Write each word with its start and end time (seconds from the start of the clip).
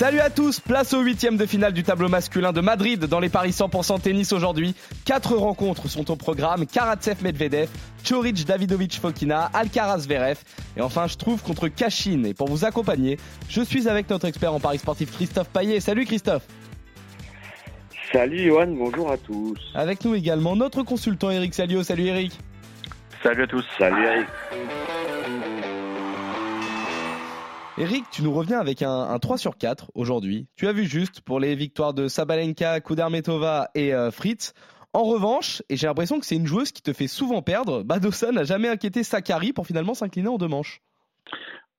Salut 0.00 0.20
à 0.20 0.30
tous, 0.30 0.60
place 0.60 0.94
au 0.94 1.02
huitième 1.02 1.36
de 1.36 1.44
finale 1.44 1.74
du 1.74 1.82
tableau 1.82 2.08
masculin 2.08 2.54
de 2.54 2.62
Madrid 2.62 3.04
dans 3.04 3.20
les 3.20 3.28
paris 3.28 3.50
100% 3.50 4.00
tennis 4.00 4.32
aujourd'hui. 4.32 4.74
Quatre 5.04 5.36
rencontres 5.36 5.88
sont 5.88 6.10
au 6.10 6.16
programme, 6.16 6.64
Karatsev 6.64 7.22
Medvedev, 7.22 7.68
Choric 8.02 8.46
Davidovic 8.46 8.98
Fokina, 8.98 9.50
Alcaraz 9.52 9.98
Zverev 9.98 10.38
et 10.78 10.80
enfin 10.80 11.06
je 11.06 11.18
trouve 11.18 11.42
contre 11.42 11.68
Kashin. 11.68 12.24
Et 12.24 12.32
pour 12.32 12.48
vous 12.48 12.64
accompagner, 12.64 13.18
je 13.50 13.60
suis 13.60 13.88
avec 13.90 14.08
notre 14.08 14.26
expert 14.26 14.54
en 14.54 14.58
paris 14.58 14.78
sportif 14.78 15.12
Christophe 15.12 15.50
Paillet. 15.50 15.80
Salut 15.80 16.06
Christophe 16.06 16.46
Salut 18.10 18.42
Johan, 18.42 18.68
bonjour 18.68 19.12
à 19.12 19.18
tous. 19.18 19.58
Avec 19.74 20.02
nous 20.06 20.14
également 20.14 20.56
notre 20.56 20.82
consultant 20.82 21.30
Eric 21.30 21.52
Salio. 21.52 21.82
Salut 21.82 22.06
Eric 22.06 22.32
Salut 23.22 23.42
à 23.42 23.46
tous. 23.46 23.66
Salut 23.78 24.02
Eric. 24.02 24.26
Eric, 27.80 28.04
tu 28.10 28.22
nous 28.22 28.30
reviens 28.30 28.60
avec 28.60 28.82
un, 28.82 28.90
un 28.90 29.18
3 29.18 29.38
sur 29.38 29.56
4 29.56 29.90
aujourd'hui. 29.94 30.46
Tu 30.54 30.68
as 30.68 30.72
vu 30.72 30.84
juste 30.84 31.22
pour 31.22 31.40
les 31.40 31.54
victoires 31.54 31.94
de 31.94 32.08
Sabalenka, 32.08 32.78
Kudermetova 32.80 33.70
et 33.74 33.94
euh, 33.94 34.10
Fritz. 34.10 34.52
En 34.92 35.04
revanche, 35.04 35.62
et 35.70 35.76
j'ai 35.76 35.86
l'impression 35.86 36.20
que 36.20 36.26
c'est 36.26 36.36
une 36.36 36.46
joueuse 36.46 36.72
qui 36.72 36.82
te 36.82 36.92
fait 36.92 37.06
souvent 37.06 37.40
perdre, 37.40 37.82
Badosa 37.82 38.32
n'a 38.32 38.44
jamais 38.44 38.68
inquiété 38.68 39.02
Sakari 39.02 39.54
pour 39.54 39.66
finalement 39.66 39.94
s'incliner 39.94 40.28
en 40.28 40.36
deux 40.36 40.46
manches. 40.46 40.82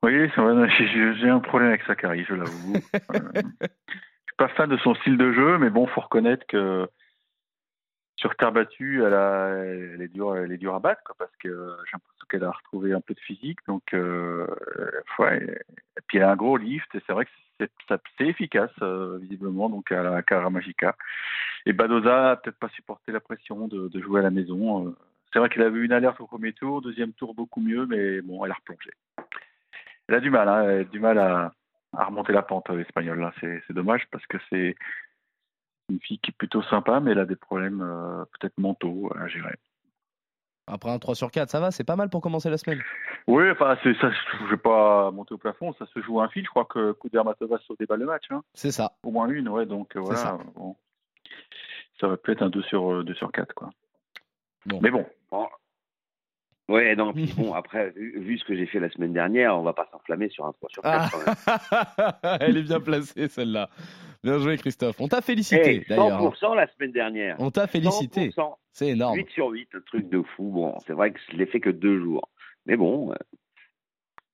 Oui, 0.01 0.27
j'ai 0.35 1.13
j'ai 1.19 1.29
un 1.29 1.39
problème 1.39 1.69
avec 1.69 1.83
Sakari, 1.83 2.25
je 2.27 2.33
l'avoue. 2.33 2.73
Euh, 3.13 3.19
je 3.35 3.41
suis 3.41 4.37
pas 4.39 4.47
fan 4.47 4.71
de 4.71 4.77
son 4.77 4.95
style 4.95 5.19
de 5.19 5.31
jeu, 5.33 5.59
mais 5.59 5.69
bon, 5.69 5.85
faut 5.85 6.01
reconnaître 6.01 6.47
que 6.47 6.89
sur 8.15 8.35
terre 8.37 8.51
battue, 8.51 9.03
elle, 9.03 10.01
est 10.01 10.07
dure, 10.07 10.35
elle 10.35 10.51
est 10.51 10.57
dure 10.57 10.73
à 10.73 10.79
battre, 10.79 11.13
parce 11.19 11.35
que 11.37 11.49
j'ai 11.49 11.91
l'impression 11.93 12.20
qu'elle 12.31 12.43
a 12.43 12.51
retrouvé 12.51 12.93
un 12.93 13.01
peu 13.01 13.13
de 13.13 13.19
physique, 13.19 13.59
donc 13.67 13.93
euh, 13.93 14.47
ouais, 15.19 15.43
et 15.97 16.01
puis 16.07 16.17
elle 16.17 16.23
a 16.23 16.31
un 16.31 16.35
gros 16.35 16.57
lift, 16.57 16.87
et 16.95 17.01
c'est 17.05 17.13
vrai 17.13 17.25
que 17.25 17.31
c'est 18.17 18.27
efficace 18.27 18.71
euh, 18.81 19.17
visiblement, 19.21 19.69
donc 19.69 19.91
à 19.91 20.03
la 20.03 20.21
Cara 20.23 20.49
Magica. 20.49 20.95
Et 21.65 21.73
Badoza 21.73 22.31
a 22.31 22.35
peut-être 22.35 22.57
pas 22.57 22.69
supporté 22.69 23.11
la 23.11 23.19
pression 23.19 23.67
de, 23.67 23.89
jouer 24.01 24.21
à 24.21 24.23
la 24.23 24.31
maison. 24.31 24.87
euh. 24.87 24.95
C'est 25.33 25.39
vrai 25.39 25.49
qu'elle 25.49 25.63
avait 25.63 25.79
eu 25.79 25.85
une 25.85 25.93
alerte 25.93 26.19
au 26.19 26.27
premier 26.27 26.53
tour, 26.53 26.81
deuxième 26.81 27.13
tour 27.13 27.33
beaucoup 27.33 27.61
mieux, 27.61 27.85
mais 27.85 28.21
bon, 28.21 28.43
elle 28.43 28.51
a 28.51 28.55
replongé. 28.55 28.91
Elle 30.07 30.15
a 30.15 30.19
du 30.19 30.29
mal, 30.29 30.49
hein, 30.49 30.83
du 30.91 30.99
mal 30.99 31.17
à, 31.17 31.53
remonter 31.93 32.33
la 32.33 32.41
pente, 32.41 32.69
euh, 32.69 32.77
l'espagnole. 32.77 33.19
Là, 33.19 33.33
c'est 33.39 33.73
dommage 33.73 34.07
parce 34.11 34.25
que 34.25 34.37
c'est 34.49 34.75
une 35.89 35.99
fille 35.99 36.19
qui 36.19 36.31
est 36.31 36.37
plutôt 36.37 36.63
sympa, 36.63 36.99
mais 36.99 37.11
elle 37.11 37.19
a 37.19 37.25
des 37.25 37.35
problèmes 37.35 37.79
peut-être 38.33 38.57
mentaux 38.57 39.11
à 39.17 39.27
gérer. 39.27 39.55
Après 40.67 40.89
un 40.91 40.99
3 40.99 41.15
sur 41.15 41.31
4, 41.31 41.49
ça 41.49 41.59
va, 41.59 41.71
c'est 41.71 41.83
pas 41.83 41.95
mal 41.95 42.09
pour 42.09 42.21
commencer 42.21 42.49
la 42.49 42.57
semaine. 42.57 42.79
Oui, 43.27 43.49
enfin, 43.51 43.77
c'est 43.83 43.93
ça. 43.99 44.09
Je 44.11 44.45
vais 44.49 44.57
pas 44.57 45.11
monter 45.11 45.33
au 45.33 45.37
plafond. 45.37 45.73
Ça 45.73 45.85
se 45.93 46.01
joue 46.01 46.21
un 46.21 46.29
fil. 46.29 46.43
Je 46.45 46.49
crois 46.49 46.65
que 46.65 46.93
Kudermatova 46.93 47.57
sauve 47.59 47.77
des 47.77 47.85
balles 47.85 47.99
le 47.99 48.05
match. 48.05 48.25
Hein. 48.29 48.41
C'est 48.53 48.71
ça. 48.71 48.93
Au 49.03 49.11
moins 49.11 49.27
une, 49.27 49.49
ouais. 49.49 49.65
Donc 49.65 49.95
euh, 49.95 50.01
C'est 50.01 50.13
voilà. 50.13 50.19
ça. 50.21 50.39
Bon. 50.55 50.75
Ça 51.99 52.07
va 52.07 52.17
peut-être 52.17 52.41
un 52.41 52.49
2 52.49 52.61
sur 52.63 52.91
euh, 52.91 53.03
2 53.03 53.13
sur 53.15 53.31
4 53.31 53.53
quoi. 53.53 53.69
Bon. 54.65 54.79
Mais 54.81 54.91
bon. 54.91 55.05
Bon. 55.31 55.47
Ouais, 56.69 56.95
non, 56.95 57.11
puis 57.13 57.33
bon, 57.35 57.53
après, 57.53 57.89
vu, 57.91 58.19
vu 58.19 58.37
ce 58.37 58.45
que 58.45 58.55
j'ai 58.55 58.65
fait 58.65 58.79
la 58.79 58.89
semaine 58.89 59.11
dernière, 59.13 59.57
on 59.57 59.63
va 59.63 59.73
pas 59.73 59.87
s'enflammer 59.91 60.29
sur 60.29 60.45
un 60.45 60.53
3 60.53 60.69
sur 60.69 60.83
4. 60.83 60.95
Ah. 60.95 61.09
quand 61.11 62.21
même. 62.31 62.37
Elle 62.41 62.57
est 62.57 62.63
bien 62.63 62.79
placée 62.79 63.27
celle-là. 63.27 63.69
Bien 64.23 64.37
joué 64.37 64.57
Christophe. 64.57 64.99
On 65.01 65.07
t'a 65.07 65.21
félicité 65.21 65.83
Eh, 65.83 65.89
d'ailleurs. 65.89 66.21
hein. 66.21 66.29
100% 66.41 66.55
la 66.55 66.67
semaine 66.67 66.91
dernière. 66.91 67.35
On 67.39 67.49
t'a 67.51 67.67
félicité. 67.67 68.29
100%. 68.29 68.55
C'est 68.71 68.87
énorme. 68.89 69.17
8 69.17 69.29
sur 69.31 69.47
8, 69.49 69.69
un 69.73 69.81
truc 69.81 70.09
de 70.09 70.21
fou. 70.21 70.49
Bon, 70.51 70.75
c'est 70.85 70.93
vrai 70.93 71.11
que 71.11 71.19
je 71.31 71.37
l'ai 71.37 71.45
fait 71.47 71.59
que 71.59 71.69
deux 71.71 71.99
jours. 71.99 72.29
Mais 72.67 72.75
bon. 72.77 73.11
euh, 73.11 73.15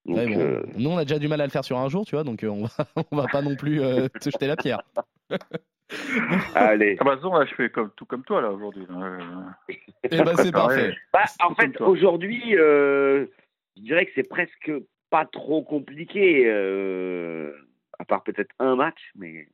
Donc, 0.05 0.17
Ouais, 0.17 0.27
bon, 0.27 0.39
euh, 0.39 0.63
Nous, 0.75 0.89
on 0.89 0.97
a 0.97 1.05
déjà 1.05 1.19
du 1.19 1.27
mal 1.29 1.39
à 1.41 1.45
le 1.45 1.51
faire 1.51 1.63
sur 1.63 1.77
un 1.77 1.87
jour, 1.89 2.05
tu 2.05 2.15
vois, 2.15 2.23
donc 2.25 2.43
euh, 2.43 2.47
on 2.49 2.63
va, 2.65 2.69
on 3.11 3.15
va 3.15 3.27
pas 3.27 3.41
non 3.41 3.55
plus 3.55 3.81
euh, 3.81 4.07
te 4.21 4.29
jeter 4.29 4.47
la 4.47 4.55
pierre. 4.57 4.81
allez. 6.55 6.97
Ah 6.99 7.03
bah 7.05 7.17
non, 7.23 7.33
là, 7.37 7.45
je 7.45 7.55
fais 7.55 7.69
comme 7.69 7.91
tout 7.95 8.05
comme 8.05 8.23
toi 8.23 8.41
là 8.41 8.51
aujourd'hui. 8.51 8.85
Euh, 8.89 9.19
Et 10.11 10.17
bah, 10.21 10.35
c'est 10.35 10.51
parfait. 10.51 10.93
Bah, 11.13 11.23
en 11.43 11.55
fait, 11.55 11.79
aujourd'hui, 11.81 12.57
euh, 12.57 13.25
je 13.77 13.81
dirais 13.83 14.05
que 14.05 14.11
c'est 14.15 14.27
presque 14.27 14.71
pas 15.09 15.25
trop 15.25 15.63
compliqué, 15.63 16.43
euh, 16.47 17.53
à 17.99 18.05
part 18.05 18.23
peut-être 18.23 18.51
un 18.59 18.75
match, 18.75 18.99
mais 19.15 19.47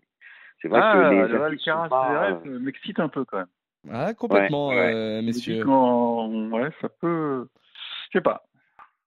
c'est 0.63 0.69
vrai 0.69 0.79
Ah, 0.81 0.93
que 0.93 1.11
les 1.11 1.27
le 1.27 1.43
Alcaraz 1.43 1.89
pas, 1.89 2.07
Zverev, 2.39 2.59
m'excite 2.61 2.99
un 2.99 3.09
peu 3.09 3.25
quand 3.25 3.37
même. 3.37 3.47
Ah, 3.91 4.13
complètement, 4.13 4.69
Ouais, 4.69 4.75
ouais. 4.77 4.93
euh, 4.95 5.19
dis 5.19 5.25
messieurs. 5.27 5.63
qu'en- 5.65 6.49
ouais, 6.51 6.69
ça 6.81 6.87
peut. 6.89 7.47
Je 8.09 8.17
sais 8.17 8.21
pas. 8.23 8.43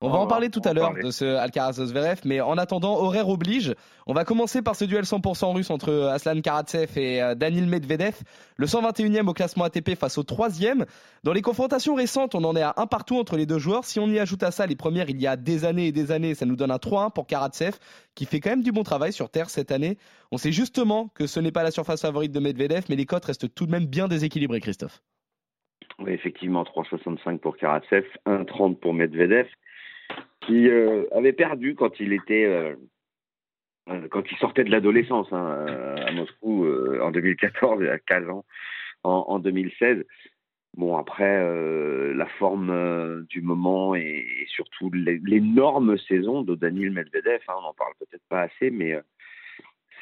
On 0.03 0.11
va 0.11 0.19
en 0.19 0.27
parler 0.27 0.51
tout 0.51 0.61
à 0.67 0.75
l'heure 0.75 0.93
de 0.93 1.11
ce 1.11 1.25
Alcaraz 1.25 1.73
Zverev, 1.73 2.21
mais 2.27 2.43
en 2.43 2.59
attendant, 2.59 3.01
horaire 3.01 3.31
oblige. 3.31 3.75
On 4.07 4.13
va 4.13 4.27
commencer 4.27 4.61
par 4.61 4.77
ce 4.77 4.85
duel 4.85 5.05
100% 5.05 5.55
russe 5.55 5.71
entre 5.71 5.91
Aslan 6.13 6.43
Karatsev 6.43 6.99
et 6.99 7.23
euh, 7.23 7.35
Danil 7.35 7.67
Medvedev, 7.67 8.15
le 8.59 8.67
121e 8.67 9.27
au 9.27 9.33
classement 9.33 9.65
ATP 9.65 9.95
face 9.95 10.19
au 10.19 10.23
3e. 10.23 10.85
Dans 11.25 11.33
les 11.33 11.41
confrontations 11.41 11.95
récentes, 11.95 12.35
on 12.35 12.45
en 12.45 12.55
est 12.57 12.63
à 12.63 12.75
un 12.77 12.87
partout 12.87 13.17
entre 13.17 13.39
les 13.39 13.47
deux 13.47 13.59
joueurs. 13.59 13.87
Si 13.87 13.99
on 13.99 14.07
y 14.09 14.19
ajoute 14.19 14.43
à 14.43 14.51
ça 14.51 14.67
les 14.67 14.77
premières 14.77 15.09
il 15.09 15.19
y 15.19 15.27
a 15.27 15.37
des 15.37 15.65
années 15.65 15.87
et 15.87 15.93
des 15.93 16.13
années, 16.13 16.35
ça 16.35 16.45
nous 16.45 16.57
donne 16.57 16.73
un 16.73 16.77
3-1 16.77 17.11
pour 17.11 17.27
Karatsev, 17.27 17.79
qui 18.15 18.27
fait 18.27 18.41
quand 18.41 18.51
même 18.51 18.63
du 18.63 18.73
bon 18.73 18.83
travail 18.83 19.15
sur 19.15 19.31
terre 19.31 19.49
cette 19.49 19.73
année. 19.73 19.97
On 20.31 20.37
sait 20.37 20.53
justement 20.53 21.09
que 21.15 21.27
ce 21.27 21.41
n'est 21.41 21.53
pas 21.53 21.63
la 21.63 21.71
surface 21.71 22.03
favorite 22.03 22.33
de 22.33 22.41
Medvedev, 22.41 22.85
mais 22.91 22.97
les 22.97 23.07
cotes 23.07 23.25
restent 23.25 23.55
tout 23.55 23.65
de 23.65 23.71
même 23.71 23.87
bien 23.87 24.09
déséquilibrées, 24.09 24.61
Christophe. 24.61 25.01
Oui, 25.99 26.13
effectivement, 26.13 26.65
3,65 26.65 27.39
pour 27.39 27.57
Karatsev, 27.57 28.05
1,30 28.27 28.77
pour 28.77 28.93
Medvedev, 28.93 29.47
qui 30.47 30.69
euh, 30.69 31.05
avait 31.13 31.33
perdu 31.33 31.75
quand 31.75 31.99
il 32.01 32.13
était, 32.13 32.45
euh, 32.45 32.75
euh, 33.89 34.09
quand 34.09 34.31
il 34.31 34.37
sortait 34.39 34.65
de 34.65 34.71
l'adolescence 34.71 35.29
hein, 35.33 35.67
à 36.07 36.13
Moscou 36.13 36.67
en 37.03 37.11
2014, 37.11 37.79
il 37.81 37.87
y 37.87 37.91
a 37.91 37.99
15 37.99 38.29
ans, 38.31 38.45
en, 39.03 39.25
en 39.29 39.39
2016. 39.39 40.05
Bon, 40.77 40.97
après, 40.97 41.43
la 42.15 42.27
forme 42.39 43.25
du 43.31 43.41
moment 43.41 43.95
et, 43.95 44.27
surtout 44.49 44.91
l'é- 44.93 45.21
l'énorme 45.25 45.97
saison 45.97 46.43
de 46.43 46.55
Daniil 46.55 46.91
Medvedev, 46.91 47.41
hein, 47.49 47.55
on 47.59 47.63
n'en 47.63 47.73
parle 47.73 47.93
peut-être 47.99 48.25
pas 48.29 48.43
assez, 48.43 48.71
mais 48.71 48.95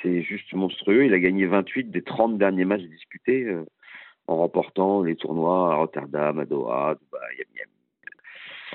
c'est 0.03 0.23
juste 0.23 0.53
monstrueux. 0.53 1.05
Il 1.05 1.15
a 1.15 1.21
gagné 1.21 1.47
28 1.47 1.91
des 1.93 2.03
30 2.03 2.39
derniers 2.39 2.65
matchs 2.65 2.83
disputés. 2.83 3.47
en 4.27 4.37
remportant 4.39 5.03
les 5.03 5.17
tournois 5.17 5.73
à 5.73 5.77
Rotterdam, 5.77 6.39
à 6.41 6.45
Doha, 6.47 6.91
à 6.91 6.95
Dubaï, 6.95 7.43
à 7.43 7.45
Miami. 7.55 7.74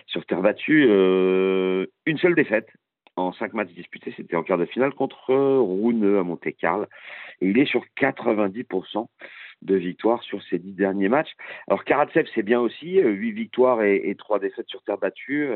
Sur 0.10 0.26
terre 0.26 0.42
battue, 0.42 0.88
euh, 0.90 1.86
une 2.06 2.18
seule 2.18 2.36
défaite 2.36 2.70
en 3.16 3.32
cinq 3.34 3.54
matchs 3.54 3.74
disputés, 3.74 4.14
c'était 4.18 4.36
en 4.36 4.44
quart 4.44 4.58
de 4.58 4.66
finale 4.66 4.94
contre 4.94 5.36
Rune 5.36 6.18
à 6.18 6.24
Monte-Carlo. 6.24 6.86
Et 7.42 7.50
il 7.50 7.60
est 7.60 7.66
sur 7.66 7.84
90% 8.00 9.08
de 9.62 9.76
victoires 9.76 10.24
sur 10.24 10.42
ses 10.44 10.58
dix 10.58 10.74
derniers 10.74 11.10
matchs. 11.10 11.34
Alors 11.68 11.84
Karatsev, 11.84 12.28
c'est 12.34 12.44
bien 12.44 12.60
aussi, 12.60 13.00
euh, 13.00 13.10
huit 13.10 13.34
victoires 13.34 13.84
et 13.84 14.16
trois 14.18 14.40
défaites 14.40 14.70
sur 14.70 14.82
terre 14.84 14.98
battue 14.98 15.52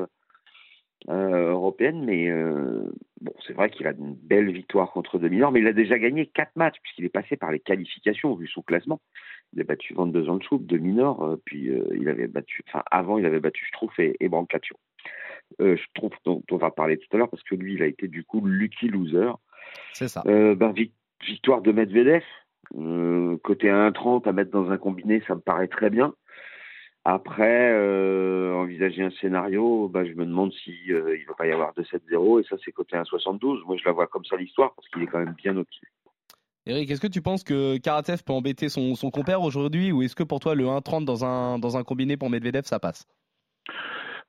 euh, 1.09 1.51
européenne, 1.51 2.03
mais 2.05 2.29
euh, 2.29 2.83
bon, 3.21 3.33
c'est 3.45 3.53
vrai 3.53 3.69
qu'il 3.69 3.87
a 3.87 3.91
une 3.91 4.15
belle 4.15 4.51
victoire 4.51 4.91
contre 4.91 5.19
de 5.19 5.27
mineurs, 5.27 5.51
mais 5.51 5.59
il 5.59 5.67
a 5.67 5.73
déjà 5.73 5.97
gagné 5.99 6.27
quatre 6.27 6.55
matchs 6.55 6.77
puisqu'il 6.81 7.05
est 7.05 7.09
passé 7.09 7.35
par 7.37 7.51
les 7.51 7.59
qualifications 7.59 8.33
vu 8.35 8.47
son 8.47 8.61
classement. 8.61 9.01
Il 9.53 9.61
a 9.61 9.63
battu 9.65 9.93
22 9.93 10.29
ans 10.29 10.37
de 10.37 10.43
Schoup, 10.43 10.59
de 10.59 10.77
mineurs, 10.77 11.21
euh, 11.23 11.41
puis 11.45 11.69
euh, 11.69 11.83
il 11.99 12.07
avait 12.09 12.27
battu, 12.27 12.63
enfin 12.67 12.83
avant 12.89 13.17
il 13.17 13.25
avait 13.25 13.39
battu 13.39 13.65
Schtroumpf 13.65 13.97
et, 13.99 14.15
et 14.19 14.29
Brancaccio. 14.29 14.75
Schtroumpf 15.59 16.15
dont 16.25 16.41
on 16.51 16.57
va 16.57 16.71
parler 16.71 16.97
tout 16.97 17.07
à 17.13 17.17
l'heure 17.17 17.29
parce 17.29 17.43
que 17.43 17.55
lui 17.55 17.73
il 17.75 17.83
a 17.83 17.85
été 17.87 18.07
du 18.07 18.23
coup 18.23 18.43
lucky 18.45 18.87
loser. 18.87 19.31
C'est 19.93 20.07
ça. 20.07 20.23
Ben, 20.25 20.71
vic- 20.71 20.93
victoire 21.27 21.61
de 21.61 21.71
Medvedev, 21.71 22.23
côté 23.43 23.67
1,30 23.67 24.27
à 24.27 24.31
mettre 24.31 24.51
dans 24.51 24.71
un 24.71 24.77
combiné, 24.77 25.21
ça 25.27 25.35
me 25.35 25.41
paraît 25.41 25.67
très 25.67 25.89
bien. 25.89 26.13
Après, 27.05 27.73
euh, 27.73 28.53
envisager 28.55 29.03
un 29.03 29.11
scénario, 29.11 29.89
ben, 29.89 30.05
je 30.05 30.13
me 30.13 30.25
demande 30.25 30.53
si 30.53 30.71
euh, 30.89 31.17
il 31.17 31.25
va 31.25 31.33
pas 31.33 31.45
y 31.47 31.51
avoir 31.51 31.73
2-7-0 31.73 32.39
et 32.39 32.43
ça 32.47 32.55
c'est 32.63 32.71
côté 32.71 32.95
1,72. 32.95 33.63
Moi 33.65 33.75
je 33.77 33.83
la 33.85 33.91
vois 33.91 34.07
comme 34.07 34.23
ça 34.23 34.37
l'histoire 34.37 34.73
parce 34.73 34.87
qu'il 34.87 35.03
est 35.03 35.07
quand 35.07 35.19
même 35.19 35.33
bien 35.33 35.55
au-dessus. 35.57 35.91
Eric, 36.65 36.89
est-ce 36.89 37.01
que 37.01 37.07
tu 37.07 37.21
penses 37.21 37.43
que 37.43 37.77
Karatev 37.77 38.23
peut 38.23 38.31
embêter 38.31 38.69
son, 38.69 38.95
son 38.95 39.11
compère 39.11 39.41
aujourd'hui 39.41 39.91
ou 39.91 40.01
est-ce 40.01 40.15
que 40.15 40.23
pour 40.23 40.39
toi 40.39 40.55
le 40.55 40.63
1-30 40.63 41.03
dans 41.03 41.25
un, 41.25 41.59
dans 41.59 41.75
un 41.75 41.83
combiné 41.83 42.15
pour 42.15 42.29
Medvedev 42.29 42.63
ça 42.63 42.79
passe? 42.79 43.05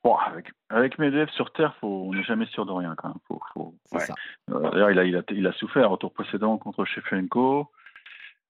Bon, 0.03 0.17
avec, 0.17 0.47
avec 0.69 0.99
Medvedev 0.99 1.31
sur 1.31 1.53
terre, 1.53 1.77
faut, 1.81 2.09
on 2.09 2.13
n'est 2.13 2.25
jamais 2.25 2.47
sûr 2.47 2.67
de 2.67 2.73
rien 2.73 2.95
quand 2.99 3.09
même. 3.09 3.19
Faut, 3.29 3.41
faut, 3.55 3.75
C'est 3.87 3.97
Ouais. 3.99 4.05
ça. 4.05 4.15
Euh, 4.51 4.71
D'ailleurs, 4.71 4.91
il 4.91 4.99
a, 4.99 5.05
il, 5.05 5.17
a, 5.17 5.23
il 5.31 5.47
a 5.47 5.53
souffert 5.53 5.93
au 5.93 5.97
tour 5.97 6.13
précédent 6.13 6.59
contre 6.59 6.85
Shevchenko. 6.85 7.71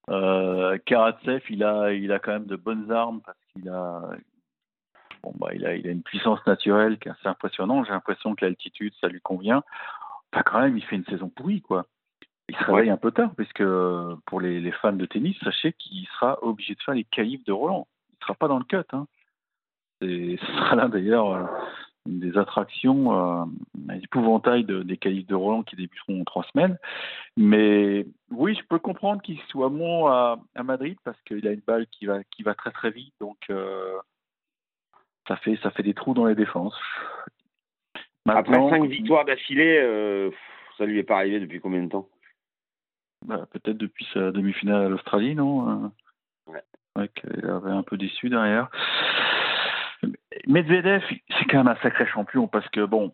Euh, 0.09 0.79
Karatsev, 0.87 1.43
il 1.50 1.62
a, 1.62 1.93
il 1.93 2.11
a 2.11 2.19
quand 2.19 2.32
même 2.32 2.47
de 2.47 2.56
bonnes 2.56 2.91
armes 2.91 3.20
parce 3.25 3.38
qu'il 3.55 3.69
a, 3.69 4.03
bon, 5.23 5.33
bah, 5.37 5.51
il 5.55 5.65
a, 5.67 5.75
il 5.75 5.87
a 5.87 5.91
une 5.91 6.03
puissance 6.03 6.45
naturelle 6.47 6.99
qui 6.99 7.09
est 7.09 7.12
assez 7.12 7.29
impressionnante. 7.29 7.87
J'ai 7.87 7.93
l'impression 7.93 8.35
que 8.35 8.45
l'altitude, 8.45 8.93
ça 9.01 9.09
lui 9.09 9.21
convient. 9.21 9.62
enfin, 10.33 10.43
quand 10.45 10.61
même, 10.61 10.77
il 10.77 10.85
fait 10.85 10.97
une 10.97 11.05
saison 11.05 11.29
pourrie, 11.29 11.62
quoi. 11.62 11.87
Il 12.49 12.56
se 12.56 12.65
réveille 12.65 12.91
un 12.91 12.99
peu 12.99 13.11
tard, 13.11 13.35
parce 13.37 13.53
que 13.55 14.17
pour 14.27 14.41
les, 14.41 14.61
les 14.61 14.73
fans 14.73 14.93
de 14.93 15.06
tennis, 15.06 15.37
sachez 15.43 15.73
qu'il 15.73 16.06
sera 16.09 16.43
obligé 16.43 16.75
de 16.75 16.83
faire 16.83 16.95
les 16.95 17.05
qualifs 17.05 17.45
de 17.45 17.53
Roland. 17.53 17.89
Il 18.11 18.17
ne 18.21 18.25
sera 18.25 18.35
pas 18.35 18.49
dans 18.49 18.59
le 18.59 18.65
cut. 18.65 18.77
Hein. 18.93 19.06
Et 20.03 20.37
ce 20.39 20.47
sera 20.47 20.77
là 20.77 20.89
d'ailleurs 20.89 21.31
euh, 21.31 21.45
des 22.06 22.37
attractions, 22.37 23.12
euh, 23.12 23.45
épouvantail 24.03 24.65
de, 24.65 24.83
des 24.83 24.97
qualifs 24.97 25.27
de 25.27 25.35
Roland 25.35 25.62
qui 25.62 25.77
débuteront 25.77 26.21
en 26.21 26.25
trois 26.25 26.45
semaines. 26.53 26.79
Mais 27.37 28.06
oui, 28.31 28.55
je 28.55 28.67
peux 28.67 28.79
comprendre 28.79 29.23
qu'il 29.23 29.41
soit 29.49 29.71
bon 29.71 30.06
à, 30.06 30.39
à 30.55 30.62
Madrid 30.62 30.99
parce 31.05 31.21
qu'il 31.23 31.47
a 31.49 31.53
une 31.53 31.62
balle 31.67 31.87
qui 31.87 32.06
va, 32.06 32.23
qui 32.25 32.43
va 32.43 32.55
très 32.55 32.71
très 32.73 32.91
vite. 32.91 33.15
Donc 33.21 33.39
euh, 33.51 33.97
ça, 35.27 35.37
fait, 35.37 35.56
ça 35.62 35.71
fait 35.71 35.83
des 35.83 35.95
trous 35.95 36.15
dans 36.15 36.27
les 36.27 36.35
défenses. 36.35 36.79
Maintenant, 38.27 38.69
Après 38.69 38.79
cinq 38.79 38.89
victoires 38.89 39.25
d'affilée, 39.25 39.79
euh, 39.83 40.31
ça 40.77 40.85
lui 40.85 40.99
est 40.99 41.05
pas 41.05 41.17
arrivé 41.17 41.41
depuis 41.41 41.61
combien 41.61 41.83
de 41.83 41.89
temps? 41.89 42.09
Bah, 43.25 43.47
Peut-être 43.51 43.79
depuis 43.79 44.06
sa 44.12 44.31
demi-finale 44.31 44.85
à 44.85 44.89
l'Australie, 44.89 45.35
non? 45.35 45.91
Ouais. 46.47 46.61
ouais 46.97 47.11
il 47.39 47.47
avait 47.47 47.71
un 47.71 47.83
peu 47.83 47.97
déçu 47.97 48.29
derrière. 48.29 48.71
Medvedev, 50.46 51.02
c'est 51.08 51.44
quand 51.46 51.58
même 51.58 51.69
un 51.69 51.81
sacré 51.82 52.06
champion 52.06 52.46
parce 52.49 52.69
que 52.70 52.85
bon, 52.85 53.12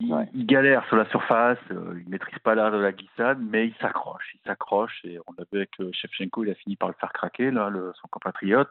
il, 0.00 0.12
Ouais. 0.12 0.28
il 0.34 0.46
galère 0.46 0.84
sur 0.88 0.96
la 0.96 1.08
surface, 1.10 1.58
euh, 1.70 1.98
il 2.02 2.08
maîtrise 2.10 2.38
pas 2.40 2.54
l'art 2.54 2.70
de 2.70 2.76
la 2.78 2.92
glissade, 2.92 3.38
mais 3.40 3.68
il 3.68 3.74
s'accroche, 3.76 4.30
il 4.34 4.40
s'accroche 4.46 5.00
et 5.04 5.18
on 5.26 5.32
l'a 5.38 5.44
vu 5.50 5.58
avec 5.58 5.70
euh, 5.80 5.90
Shevchenko, 5.92 6.44
il 6.44 6.50
a 6.50 6.54
fini 6.54 6.76
par 6.76 6.88
le 6.88 6.94
faire 7.00 7.12
craquer 7.12 7.50
là, 7.50 7.70
le, 7.70 7.92
son 8.00 8.08
compatriote. 8.08 8.68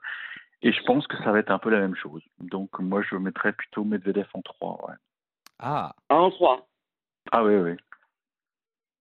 Et 0.62 0.71
je 0.71 0.81
pense 0.83 1.06
que 1.07 1.18
ça 1.18 1.31
va 1.31 1.39
être 1.39 1.51
un 1.51 1.57
peu 1.59 1.69
la 1.69 1.80
même 1.80 1.95
chose. 1.95 2.21
Donc 2.39 2.77
moi 2.80 3.01
je 3.01 3.15
mettrais 3.15 3.53
plutôt 3.53 3.83
Medvedev 3.83 4.27
en 4.33 4.42
3. 4.42 4.88
Ouais. 4.88 4.95
Ah, 5.59 5.94
1 6.09 6.15
en 6.15 6.30
3. 6.31 6.68
Ah 7.31 7.44
oui, 7.44 7.56
oui. 7.56 7.71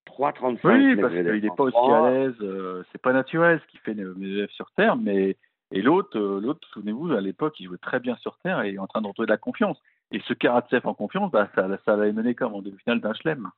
3,35. 0.07 0.59
Oui, 0.65 0.97
parce 0.97 1.13
qu'il 1.13 1.25
n'est 1.25 1.49
pas 1.57 1.63
aussi 1.65 1.73
trois. 1.73 2.07
à 2.07 2.11
l'aise. 2.11 2.35
euh, 2.41 2.85
c'est 2.93 3.01
pas 3.01 3.13
naturel 3.13 3.61
ce 3.61 3.67
qu'il 3.71 3.81
fait 3.81 3.95
Medvedev 3.95 4.49
sur 4.51 4.71
terre, 4.73 4.97
mais 4.97 5.37
et 5.75 5.83
l'autre, 5.83 6.17
euh, 6.17 6.41
l'autre, 6.41 6.67
souvenez-vous, 6.73 7.11
à 7.13 7.21
l'époque, 7.21 7.59
il 7.59 7.67
jouait 7.67 7.79
très 7.79 7.99
bien 7.99 8.15
sur 8.19 8.39
terre 8.39 8.63
et 8.63 8.73
est 8.73 8.79
en 8.79 8.87
train 8.87 9.03
de 9.03 9.09
retrouver 9.09 9.27
de 9.27 9.33
la 9.33 9.39
confiance. 9.39 9.77
Et 10.13 10.21
ce 10.21 10.33
Karatsev 10.33 10.87
en 10.87 10.95
confiance, 10.95 11.33
bah, 11.33 11.51
ça, 11.57 11.69
ça 11.85 11.97
l'a 11.97 12.13
mené 12.13 12.37
comme 12.37 12.55
en 12.55 12.63
demi-finale 12.63 13.01
d'un 13.01 13.13
chelem. 13.13 13.51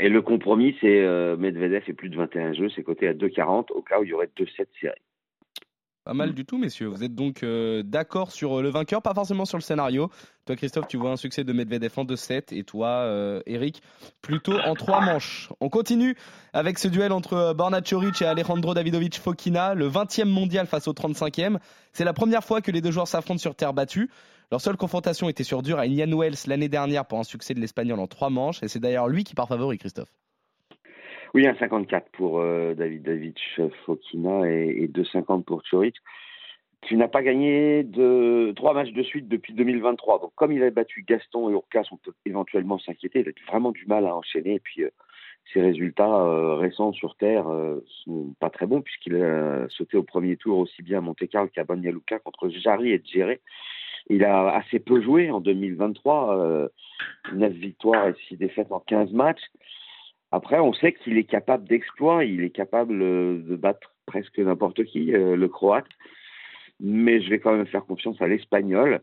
Et 0.00 0.08
le 0.08 0.22
compromis, 0.22 0.76
c'est 0.80 1.04
euh, 1.04 1.36
Medvedev 1.36 1.84
et 1.86 1.92
plus 1.92 2.08
de 2.08 2.16
21 2.16 2.52
jeux, 2.54 2.68
c'est 2.70 2.82
coté 2.82 3.06
à 3.06 3.14
2,40 3.14 3.70
au 3.72 3.82
cas 3.82 4.00
où 4.00 4.04
il 4.04 4.10
y 4.10 4.12
aurait 4.12 4.30
2-7 4.36 4.66
séries. 4.80 5.00
Pas 6.06 6.14
mal 6.14 6.34
du 6.34 6.44
tout, 6.44 6.56
messieurs. 6.56 6.86
Vous 6.86 7.02
êtes 7.02 7.16
donc 7.16 7.42
euh, 7.42 7.82
d'accord 7.82 8.30
sur 8.30 8.58
euh, 8.58 8.62
le 8.62 8.68
vainqueur, 8.68 9.02
pas 9.02 9.12
forcément 9.12 9.44
sur 9.44 9.58
le 9.58 9.62
scénario. 9.62 10.08
Toi, 10.44 10.54
Christophe, 10.54 10.86
tu 10.86 10.96
vois 10.96 11.10
un 11.10 11.16
succès 11.16 11.42
de 11.42 11.52
Medvedev 11.52 11.92
en 11.96 12.04
2-7 12.04 12.56
et 12.56 12.62
toi, 12.62 12.86
euh, 12.86 13.42
Eric, 13.46 13.82
plutôt 14.22 14.56
en 14.56 14.74
3 14.74 15.00
manches. 15.00 15.50
On 15.58 15.68
continue 15.68 16.16
avec 16.52 16.78
ce 16.78 16.86
duel 16.86 17.10
entre 17.10 17.54
Borna 17.54 17.82
Coric 17.82 18.22
et 18.22 18.24
Alejandro 18.24 18.72
Davidovic 18.72 19.18
Fokina, 19.18 19.74
le 19.74 19.88
20e 19.90 20.26
mondial 20.26 20.68
face 20.68 20.86
au 20.86 20.92
35e. 20.92 21.58
C'est 21.92 22.04
la 22.04 22.12
première 22.12 22.44
fois 22.44 22.60
que 22.60 22.70
les 22.70 22.80
deux 22.80 22.92
joueurs 22.92 23.08
s'affrontent 23.08 23.40
sur 23.40 23.56
terre 23.56 23.74
battue. 23.74 24.08
Leur 24.52 24.60
seule 24.60 24.76
confrontation 24.76 25.28
était 25.28 25.42
sur 25.42 25.60
dur 25.64 25.80
à 25.80 25.82
Indian 25.82 26.16
Wells 26.16 26.36
l'année 26.46 26.68
dernière 26.68 27.04
pour 27.04 27.18
un 27.18 27.24
succès 27.24 27.52
de 27.52 27.58
l'Espagnol 27.58 27.98
en 27.98 28.06
3 28.06 28.30
manches 28.30 28.62
et 28.62 28.68
c'est 28.68 28.78
d'ailleurs 28.78 29.08
lui 29.08 29.24
qui 29.24 29.34
part 29.34 29.48
favori, 29.48 29.76
Christophe. 29.76 30.12
Oui, 31.36 31.46
un 31.46 31.54
54 31.54 32.08
pour 32.12 32.40
euh, 32.40 32.72
David 32.72 33.02
David 33.02 33.34
Fokina 33.84 34.50
et, 34.50 34.84
et 34.84 34.88
2,50 34.88 35.44
pour 35.44 35.62
Choric. 35.70 35.94
Tu 36.80 36.96
n'as 36.96 37.08
pas 37.08 37.22
gagné 37.22 37.86
trois 38.56 38.72
matchs 38.72 38.92
de 38.92 39.02
suite 39.02 39.28
depuis 39.28 39.52
2023. 39.52 40.20
Donc, 40.20 40.32
comme 40.34 40.52
il 40.52 40.62
a 40.62 40.70
battu 40.70 41.04
Gaston 41.06 41.50
et 41.50 41.52
Urcas, 41.52 41.88
on 41.92 41.98
peut 41.98 42.14
éventuellement 42.24 42.78
s'inquiéter. 42.78 43.20
Il 43.20 43.28
a 43.28 43.32
vraiment 43.50 43.72
du 43.72 43.84
mal 43.84 44.06
à 44.06 44.16
enchaîner. 44.16 44.54
Et 44.54 44.60
puis, 44.60 44.84
euh, 44.84 44.88
ses 45.52 45.60
résultats 45.60 46.08
euh, 46.08 46.54
récents 46.54 46.94
sur 46.94 47.16
terre 47.16 47.48
euh, 47.48 47.84
sont 48.02 48.34
pas 48.40 48.48
très 48.48 48.66
bons 48.66 48.80
puisqu'il 48.80 49.16
a 49.16 49.68
sauté 49.68 49.98
au 49.98 50.04
premier 50.04 50.38
tour 50.38 50.56
aussi 50.56 50.82
bien 50.82 50.98
à 50.98 51.00
Monte-Carlo 51.02 51.48
qu'à 51.48 51.64
Banja 51.64 51.90
Luka 51.90 52.18
contre 52.18 52.48
Jarry 52.48 52.92
et 52.92 53.02
Djéré. 53.04 53.42
Il 54.08 54.24
a 54.24 54.54
assez 54.54 54.78
peu 54.78 55.02
joué 55.02 55.30
en 55.30 55.40
2023, 55.40 56.38
euh, 56.38 56.68
9 57.34 57.52
victoires 57.52 58.08
et 58.08 58.14
6 58.28 58.36
défaites 58.36 58.72
en 58.72 58.80
15 58.80 59.12
matchs. 59.12 59.42
Après, 60.32 60.58
on 60.58 60.72
sait 60.72 60.92
qu'il 60.92 61.18
est 61.18 61.24
capable 61.24 61.68
d'exploits, 61.68 62.24
il 62.24 62.42
est 62.42 62.50
capable 62.50 63.00
euh, 63.00 63.38
de 63.38 63.56
battre 63.56 63.94
presque 64.06 64.38
n'importe 64.38 64.84
qui, 64.84 65.14
euh, 65.14 65.36
le 65.36 65.48
Croate. 65.48 65.86
Mais 66.80 67.22
je 67.22 67.30
vais 67.30 67.38
quand 67.38 67.56
même 67.56 67.66
faire 67.66 67.86
confiance 67.86 68.20
à 68.20 68.26
l'Espagnol, 68.26 69.00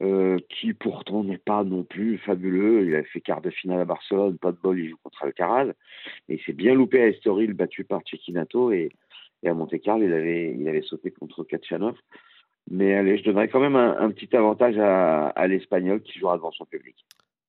euh, 0.00 0.38
qui 0.48 0.72
pourtant 0.72 1.22
n'est 1.22 1.38
pas 1.38 1.62
non 1.62 1.84
plus 1.84 2.18
fabuleux. 2.18 2.86
Il 2.86 2.96
a 2.96 3.04
fait 3.04 3.20
quart 3.20 3.42
de 3.42 3.50
finale 3.50 3.80
à 3.80 3.84
Barcelone, 3.84 4.38
pas 4.38 4.50
de 4.50 4.56
bol, 4.56 4.78
il 4.78 4.90
joue 4.90 4.96
contre 5.02 5.22
Alcaraz. 5.22 5.72
Mais 6.28 6.36
il 6.36 6.42
s'est 6.42 6.52
bien 6.52 6.74
loupé 6.74 7.02
à 7.02 7.08
Estoril, 7.08 7.52
battu 7.52 7.84
par 7.84 8.00
Cecchinato, 8.10 8.72
et, 8.72 8.90
à 9.46 9.54
Monte-Carlo, 9.54 10.04
il 10.04 10.12
avait, 10.12 10.56
il 10.58 10.68
avait 10.68 10.82
sauté 10.82 11.10
contre 11.10 11.44
Kachanov. 11.44 11.96
Mais 12.70 12.94
allez, 12.94 13.18
je 13.18 13.24
donnerais 13.24 13.48
quand 13.48 13.60
même 13.60 13.76
un, 13.76 14.10
petit 14.12 14.34
avantage 14.36 14.78
à, 14.78 15.28
à 15.28 15.46
l'Espagnol 15.48 16.00
qui 16.00 16.18
jouera 16.18 16.36
devant 16.36 16.52
son 16.52 16.64
public. 16.64 16.96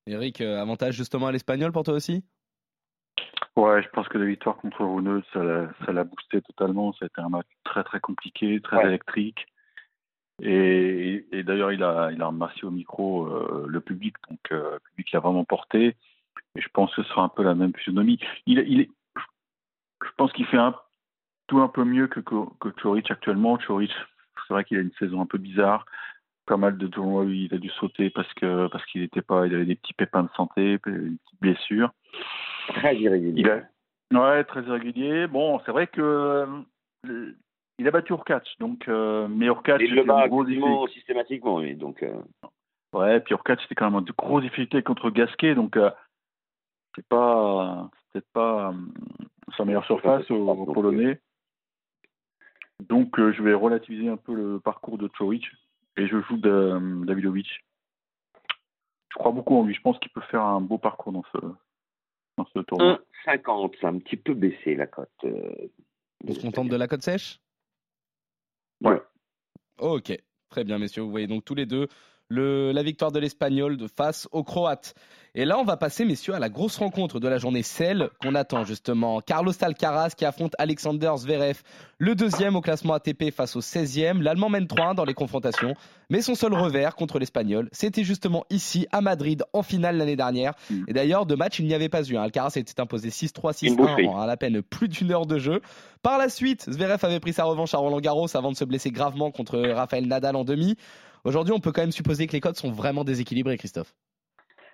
Eric, 0.06 0.40
avantage 0.40 0.94
justement 0.94 1.28
à 1.28 1.32
l'Espagnol 1.32 1.72
pour 1.72 1.84
toi 1.84 1.94
aussi? 1.94 2.24
Ouais, 3.56 3.82
je 3.82 3.88
pense 3.90 4.08
que 4.08 4.18
la 4.18 4.24
victoire 4.24 4.56
contre 4.56 4.84
Runeux, 4.84 5.22
ça 5.32 5.42
l'a, 5.42 5.68
ça 5.84 5.92
l'a 5.92 6.04
boosté 6.04 6.42
totalement. 6.42 6.92
Ça 6.94 7.04
a 7.04 7.06
été 7.06 7.20
un 7.20 7.28
match 7.28 7.46
très 7.64 7.84
très 7.84 8.00
compliqué, 8.00 8.60
très 8.60 8.78
Ouais. 8.78 8.86
électrique. 8.86 9.46
Et, 10.42 11.26
et 11.30 11.44
d'ailleurs, 11.44 11.70
il 11.70 11.84
a, 11.84 12.10
il 12.12 12.20
a 12.20 12.26
remercié 12.26 12.64
au 12.64 12.72
micro 12.72 13.26
euh, 13.26 13.66
le 13.68 13.80
public, 13.80 14.16
donc 14.28 14.40
euh, 14.50 14.72
le 14.74 14.80
public 14.80 15.12
l'a 15.12 15.20
vraiment 15.20 15.44
porté. 15.44 15.96
Et 16.56 16.60
je 16.60 16.68
pense 16.72 16.92
que 16.94 17.02
ce 17.04 17.08
sera 17.08 17.22
un 17.22 17.28
peu 17.28 17.44
la 17.44 17.54
même 17.54 17.72
physionomie. 17.74 18.18
Il, 18.46 18.58
il 18.66 18.80
est, 18.80 18.90
je 20.04 20.10
pense 20.16 20.32
qu'il 20.32 20.46
fait 20.46 20.58
un, 20.58 20.74
tout 21.46 21.60
un 21.60 21.68
peu 21.68 21.84
mieux 21.84 22.08
que, 22.08 22.18
que, 22.20 22.34
que 22.58 22.68
Choric 22.70 23.10
actuellement. 23.10 23.56
Choric, 23.58 23.92
c'est 24.48 24.54
vrai 24.54 24.64
qu'il 24.64 24.78
a 24.78 24.80
une 24.80 24.92
saison 24.98 25.20
un 25.20 25.26
peu 25.26 25.38
bizarre. 25.38 25.86
Pas 26.46 26.56
mal 26.56 26.76
de 26.76 26.86
tournois 26.86 27.22
où 27.22 27.30
il 27.30 27.54
a 27.54 27.58
dû 27.58 27.70
sauter 27.70 28.10
parce 28.10 28.32
que 28.34 28.66
parce 28.68 28.84
qu'il 28.86 29.02
était 29.02 29.22
pas, 29.22 29.46
il 29.46 29.54
avait 29.54 29.64
des 29.64 29.76
petits 29.76 29.94
pépins 29.94 30.24
de 30.24 30.30
santé, 30.36 30.78
une 30.86 31.16
petite 31.18 31.40
blessure. 31.40 31.90
Très 32.68 32.96
irrégulier. 32.96 33.40
Il 33.40 33.50
a... 33.50 33.62
Ouais, 34.12 34.44
très 34.44 34.62
irrégulier. 34.62 35.26
Bon, 35.26 35.60
c'est 35.64 35.72
vrai 35.72 35.86
que 35.86 36.46
il 37.78 37.88
a 37.88 37.90
battu 37.90 38.12
Urkac, 38.12 38.46
donc 38.60 38.86
euh, 38.88 39.26
mais 39.28 39.46
Urkac 39.46 39.80
Il 39.80 39.94
le 39.94 40.04
bat 40.04 40.28
difficulté. 40.28 40.92
systématiquement, 40.92 41.56
oui. 41.56 41.74
Donc, 41.74 42.02
euh, 42.02 42.14
Ouais, 42.94 43.18
puis 43.20 43.32
Urkac 43.32 43.60
c'était 43.62 43.74
quand 43.74 43.90
même 43.90 44.00
une 44.00 44.14
grosse 44.16 44.42
difficulté 44.42 44.82
contre 44.82 45.10
Gasquet, 45.10 45.56
donc 45.56 45.76
euh, 45.76 45.90
c'est 46.94 47.06
pas 47.08 47.90
peut-être 48.12 48.28
pas 48.32 48.68
euh, 48.70 48.72
sa 49.56 49.64
meilleure 49.64 49.84
surface 49.84 50.24
Pas 50.28 50.34
au, 50.34 50.36
surface 50.36 50.54
au 50.54 50.54
non 50.54 50.64
plus. 50.66 50.74
Polonais. 50.74 51.20
Donc 52.88 53.18
euh, 53.18 53.32
je 53.32 53.42
vais 53.42 53.54
relativiser 53.54 54.08
un 54.08 54.16
peu 54.16 54.34
le 54.34 54.60
parcours 54.60 54.96
de 54.98 55.08
Choric 55.08 55.44
et 55.96 56.06
je 56.06 56.20
joue 56.22 56.36
de, 56.36 57.04
Davidovic. 57.04 57.48
Je 59.10 59.18
crois 59.18 59.32
beaucoup 59.32 59.56
en 59.56 59.64
lui. 59.64 59.74
Je 59.74 59.80
pense 59.80 59.98
qu'il 59.98 60.10
peut 60.10 60.20
faire 60.22 60.42
un 60.42 60.60
beau 60.60 60.78
parcours 60.78 61.12
dans 61.12 61.24
ce 61.32 61.38
dans 62.36 62.46
ce 62.52 62.58
tournoi. 62.60 63.00
1,50, 63.26 63.80
ça 63.80 63.86
a 63.86 63.90
un 63.90 63.98
petit 63.98 64.16
peu 64.16 64.34
baissé 64.34 64.74
la 64.74 64.86
cote. 64.86 65.08
euh, 65.24 65.68
On 66.26 66.34
se 66.34 66.40
contente 66.40 66.68
de 66.68 66.76
la 66.76 66.88
cote 66.88 67.02
sèche? 67.02 67.40
Ouais. 68.82 69.00
Ok, 69.78 70.12
très 70.48 70.64
bien 70.64 70.78
messieurs. 70.78 71.02
Vous 71.02 71.10
voyez 71.10 71.28
donc 71.28 71.44
tous 71.44 71.54
les 71.54 71.66
deux 71.66 71.88
le, 72.28 72.72
la 72.72 72.82
victoire 72.82 73.12
de 73.12 73.18
l'Espagnol 73.18 73.76
de 73.76 73.86
face 73.88 74.28
aux 74.32 74.44
Croates. 74.44 74.94
Et 75.36 75.44
là, 75.44 75.58
on 75.58 75.64
va 75.64 75.76
passer, 75.76 76.04
messieurs, 76.04 76.34
à 76.34 76.38
la 76.38 76.48
grosse 76.48 76.76
rencontre 76.76 77.18
de 77.18 77.26
la 77.26 77.38
journée, 77.38 77.64
celle 77.64 78.08
qu'on 78.22 78.36
attend 78.36 78.64
justement. 78.64 79.20
Carlos 79.20 79.52
Alcaraz 79.60 80.10
qui 80.16 80.24
affronte 80.24 80.54
Alexander 80.58 81.10
Zverev, 81.16 81.60
le 81.98 82.14
deuxième 82.14 82.54
au 82.54 82.60
classement 82.60 82.94
ATP 82.94 83.32
face 83.32 83.56
au 83.56 83.60
16e. 83.60 84.22
L'Allemand 84.22 84.48
mène 84.48 84.66
3-1 84.66 84.94
dans 84.94 85.04
les 85.04 85.12
confrontations, 85.14 85.74
mais 86.08 86.22
son 86.22 86.36
seul 86.36 86.54
revers 86.54 86.94
contre 86.94 87.18
l'Espagnol, 87.18 87.68
c'était 87.72 88.04
justement 88.04 88.44
ici, 88.48 88.86
à 88.92 89.00
Madrid, 89.00 89.42
en 89.52 89.64
finale 89.64 89.96
l'année 89.96 90.14
dernière. 90.14 90.52
Mm. 90.70 90.84
Et 90.86 90.92
d'ailleurs, 90.92 91.26
de 91.26 91.34
match, 91.34 91.58
il 91.58 91.66
n'y 91.66 91.74
avait 91.74 91.88
pas 91.88 92.04
eu. 92.08 92.16
hein. 92.16 92.22
Alcaraz 92.22 92.50
s'était 92.50 92.80
imposé 92.80 93.08
6-3, 93.08 93.66
Une 93.66 93.74
boucherie. 93.74 94.04
6-1 94.06 94.08
en 94.10 94.20
à 94.20 94.26
la 94.26 94.36
peine 94.36 94.62
plus 94.62 94.86
d'une 94.88 95.10
heure 95.10 95.26
de 95.26 95.38
jeu. 95.38 95.60
Par 96.02 96.16
la 96.16 96.28
suite, 96.28 96.70
Zverev 96.70 97.04
avait 97.04 97.18
pris 97.18 97.32
sa 97.32 97.42
revanche 97.42 97.74
à 97.74 97.78
Roland 97.78 97.98
Garros 98.00 98.28
avant 98.36 98.52
de 98.52 98.56
se 98.56 98.64
blesser 98.64 98.92
gravement 98.92 99.32
contre 99.32 99.58
Rafael 99.58 100.06
Nadal 100.06 100.36
en 100.36 100.44
demi. 100.44 100.76
Aujourd'hui, 101.24 101.54
on 101.54 101.60
peut 101.60 101.72
quand 101.72 101.82
même 101.82 101.92
supposer 101.92 102.26
que 102.26 102.32
les 102.32 102.40
codes 102.40 102.56
sont 102.56 102.70
vraiment 102.70 103.04
déséquilibrés, 103.04 103.56
Christophe. 103.56 103.94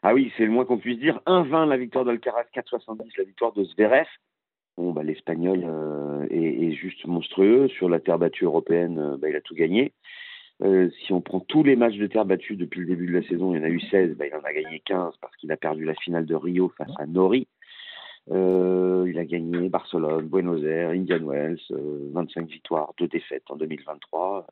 Ah 0.03 0.15
oui, 0.15 0.33
c'est 0.37 0.45
le 0.45 0.51
moins 0.51 0.65
qu'on 0.65 0.79
puisse 0.79 0.99
dire. 0.99 1.21
1,20 1.27 1.69
la 1.69 1.77
victoire 1.77 2.05
d'Alcaraz, 2.05 2.45
4,70 2.55 3.07
la 3.19 3.25
victoire 3.25 3.53
de 3.53 3.65
Zverev. 3.65 4.07
Bon, 4.77 4.93
bah, 4.93 5.03
l'Espagnol 5.03 5.63
euh, 5.65 6.27
est, 6.31 6.73
juste 6.73 7.07
monstrueux. 7.07 7.69
Sur 7.69 7.89
la 7.89 8.01
terre 8.01 8.19
battue 8.19 8.45
européenne, 8.45 8.99
euh, 8.99 9.17
bah, 9.17 9.29
il 9.29 9.37
a 9.37 9.41
tout 9.41 9.55
gagné. 9.55 9.93
Euh, 10.63 10.91
si 11.05 11.13
on 11.13 11.21
prend 11.21 11.41
tous 11.41 11.63
les 11.63 11.77
matchs 11.77 11.97
de 11.97 12.07
terre 12.07 12.25
battue 12.25 12.57
depuis 12.57 12.81
le 12.81 12.87
début 12.87 13.07
de 13.07 13.13
la 13.13 13.27
saison, 13.29 13.55
il 13.55 13.59
y 13.59 13.61
en 13.61 13.65
a 13.65 13.69
eu 13.69 13.81
16, 13.81 14.17
bah, 14.17 14.27
il 14.27 14.35
en 14.35 14.43
a 14.43 14.53
gagné 14.53 14.81
15 14.81 15.15
parce 15.21 15.37
qu'il 15.37 15.53
a 15.53 15.57
perdu 15.57 15.85
la 15.85 15.95
finale 15.95 16.27
de 16.27 16.35
Rio 16.35 16.73
face 16.77 16.93
à 16.99 17.07
Nori. 17.07 17.47
Il 18.29 19.19
a 19.19 19.25
gagné 19.25 19.69
Barcelone, 19.69 20.29
Buenos 20.29 20.63
Aires, 20.65 20.91
Indian 20.91 21.23
Wells, 21.25 21.61
euh, 21.73 22.11
25 22.13 22.49
victoires, 22.49 22.93
2 22.99 23.09
défaites 23.09 23.43
en 23.51 23.57
2023. 23.57 24.47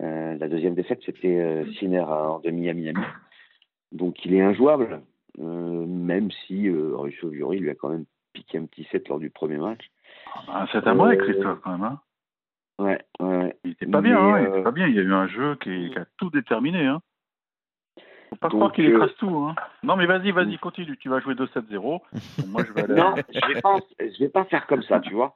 Euh, 0.00 0.36
la 0.38 0.48
deuxième 0.48 0.74
défaite, 0.74 1.00
c'était 1.04 1.38
euh, 1.40 1.64
Sinner 1.74 2.00
en 2.02 2.38
demi 2.40 2.68
à 2.68 2.74
Miami. 2.74 3.00
Donc 3.92 4.24
il 4.24 4.34
est 4.34 4.42
injouable. 4.42 5.00
euh, 5.40 5.86
même 5.86 6.30
si 6.46 6.68
euh, 6.68 6.96
Russo 6.96 7.28
Viori 7.28 7.58
lui 7.58 7.70
a 7.70 7.74
quand 7.74 7.88
même 7.88 8.04
piqué 8.32 8.58
un 8.58 8.66
petit 8.66 8.84
set 8.90 9.08
lors 9.08 9.18
du 9.18 9.30
premier 9.30 9.56
match. 9.58 9.90
Un 10.48 10.66
7 10.68 10.86
à 10.86 10.94
break, 10.94 11.20
Euh, 11.20 11.24
Christophe, 11.24 11.60
quand 11.62 11.72
même. 11.72 11.82
Hein. 11.84 12.00
Ouais, 12.78 13.00
ouais. 13.20 13.56
Il 13.64 13.72
était 13.72 13.86
pas 13.86 14.00
Mais, 14.00 14.08
bien, 14.10 14.18
hein, 14.20 14.40
il 14.40 14.48
était 14.48 14.62
pas 14.62 14.70
bien. 14.70 14.86
Il 14.86 14.94
y 14.94 14.98
a 14.98 15.02
eu 15.02 15.12
un 15.12 15.26
jeu 15.26 15.56
qui, 15.56 15.90
qui 15.90 15.98
a 15.98 16.06
tout 16.16 16.30
déterminé. 16.30 16.86
Hein. 16.86 17.00
Faut 18.30 18.36
pas 18.36 18.48
Donc, 18.48 18.58
croire 18.60 18.72
qu'il 18.72 18.84
écrase 18.86 19.14
tout. 19.18 19.34
Hein. 19.36 19.54
Non, 19.82 19.96
mais 19.96 20.06
vas-y, 20.06 20.30
vas-y, 20.32 20.58
continue. 20.58 20.96
Tu 20.98 21.08
vas 21.08 21.18
jouer 21.20 21.34
2-7-0. 21.34 21.80
Bon, 21.80 22.00
moi, 22.46 22.62
je 22.66 22.72
vais 22.72 22.82
aller. 22.84 22.94
Non, 22.94 23.14
je 23.16 23.52
vais 23.54 23.60
pas, 23.60 23.78
je 23.98 24.18
vais 24.22 24.28
pas 24.28 24.44
faire 24.44 24.66
comme 24.66 24.82
ça, 24.82 25.00
tu 25.00 25.14
vois. 25.14 25.34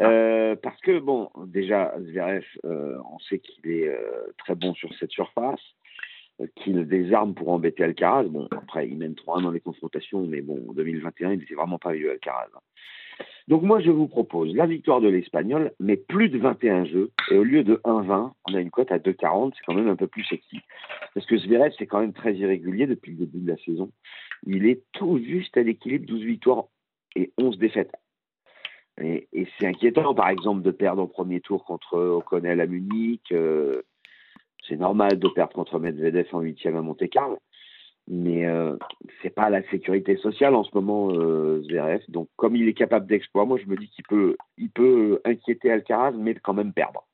Euh, 0.00 0.56
parce 0.56 0.80
que 0.80 0.98
bon, 0.98 1.30
déjà 1.46 1.94
Zverev, 2.00 2.44
euh, 2.64 2.98
on 3.12 3.18
sait 3.18 3.38
qu'il 3.38 3.70
est 3.70 3.88
euh, 3.88 4.26
très 4.38 4.54
bon 4.54 4.74
sur 4.74 4.92
cette 4.98 5.10
surface, 5.10 5.60
qu'il 6.56 6.78
a 6.78 6.84
des 6.84 7.10
pour 7.34 7.48
embêter 7.50 7.84
Alcaraz. 7.84 8.24
Bon, 8.24 8.48
après 8.50 8.88
il 8.88 8.98
mène 8.98 9.14
3-1 9.14 9.42
dans 9.42 9.50
les 9.50 9.60
confrontations, 9.60 10.26
mais 10.26 10.42
bon, 10.42 10.64
en 10.68 10.72
2021, 10.72 11.32
il 11.32 11.38
n'était 11.38 11.54
vraiment 11.54 11.78
pas 11.78 11.92
vieux 11.92 12.10
Alcaraz. 12.10 12.48
Donc 13.48 13.62
moi, 13.62 13.80
je 13.80 13.90
vous 13.90 14.08
propose 14.08 14.54
la 14.54 14.66
victoire 14.66 15.00
de 15.00 15.08
l'Espagnol, 15.08 15.72
mais 15.78 15.96
plus 15.96 16.28
de 16.28 16.38
21 16.38 16.84
jeux, 16.84 17.12
et 17.30 17.38
au 17.38 17.44
lieu 17.44 17.62
de 17.62 17.76
1-20, 17.84 18.32
on 18.48 18.54
a 18.54 18.60
une 18.60 18.70
cote 18.70 18.90
à 18.90 18.98
2-40, 18.98 19.52
c'est 19.54 19.64
quand 19.64 19.74
même 19.74 19.88
un 19.88 19.96
peu 19.96 20.08
plus 20.08 20.24
sexy. 20.24 20.60
Parce 21.14 21.24
que 21.26 21.38
Zverev, 21.38 21.72
c'est 21.78 21.86
quand 21.86 22.00
même 22.00 22.12
très 22.12 22.34
irrégulier 22.34 22.86
depuis 22.86 23.12
le 23.12 23.18
début 23.18 23.38
de 23.38 23.48
la 23.48 23.56
saison. 23.58 23.90
Il 24.46 24.66
est 24.66 24.82
tout 24.92 25.18
juste 25.18 25.56
à 25.56 25.62
l'équilibre, 25.62 26.06
12 26.06 26.22
victoires 26.22 26.64
et 27.14 27.32
11 27.38 27.56
défaites. 27.58 27.92
Et, 29.00 29.28
c'est 29.58 29.66
inquiétant, 29.66 30.14
par 30.14 30.28
exemple, 30.28 30.62
de 30.62 30.70
perdre 30.70 31.02
au 31.02 31.06
premier 31.06 31.40
tour 31.40 31.64
contre 31.64 31.98
O'Connell 31.98 32.60
à 32.60 32.66
Munich. 32.66 33.22
euh, 33.32 33.82
c'est 34.68 34.76
normal 34.76 35.18
de 35.18 35.28
perdre 35.28 35.52
contre 35.52 35.78
Medvedev 35.78 36.28
en 36.32 36.40
huitième 36.40 36.76
à 36.76 36.82
Monte-Carlo. 36.82 37.38
Mais 38.08 38.46
euh, 38.46 38.76
c'est 39.20 39.30
pas 39.30 39.50
la 39.50 39.68
sécurité 39.70 40.16
sociale 40.16 40.54
en 40.54 40.62
ce 40.62 40.70
moment, 40.74 41.10
euh, 41.10 41.60
Zverev. 41.62 42.02
Donc, 42.08 42.28
comme 42.36 42.54
il 42.54 42.68
est 42.68 42.74
capable 42.74 43.06
d'exploit, 43.06 43.44
moi, 43.46 43.58
je 43.58 43.66
me 43.66 43.76
dis 43.76 43.88
qu'il 43.88 44.04
peut, 44.04 44.36
il 44.58 44.70
peut 44.70 45.20
inquiéter 45.24 45.72
Alcaraz, 45.72 46.12
mais 46.12 46.34
quand 46.34 46.54
même 46.54 46.72
perdre. 46.72 47.04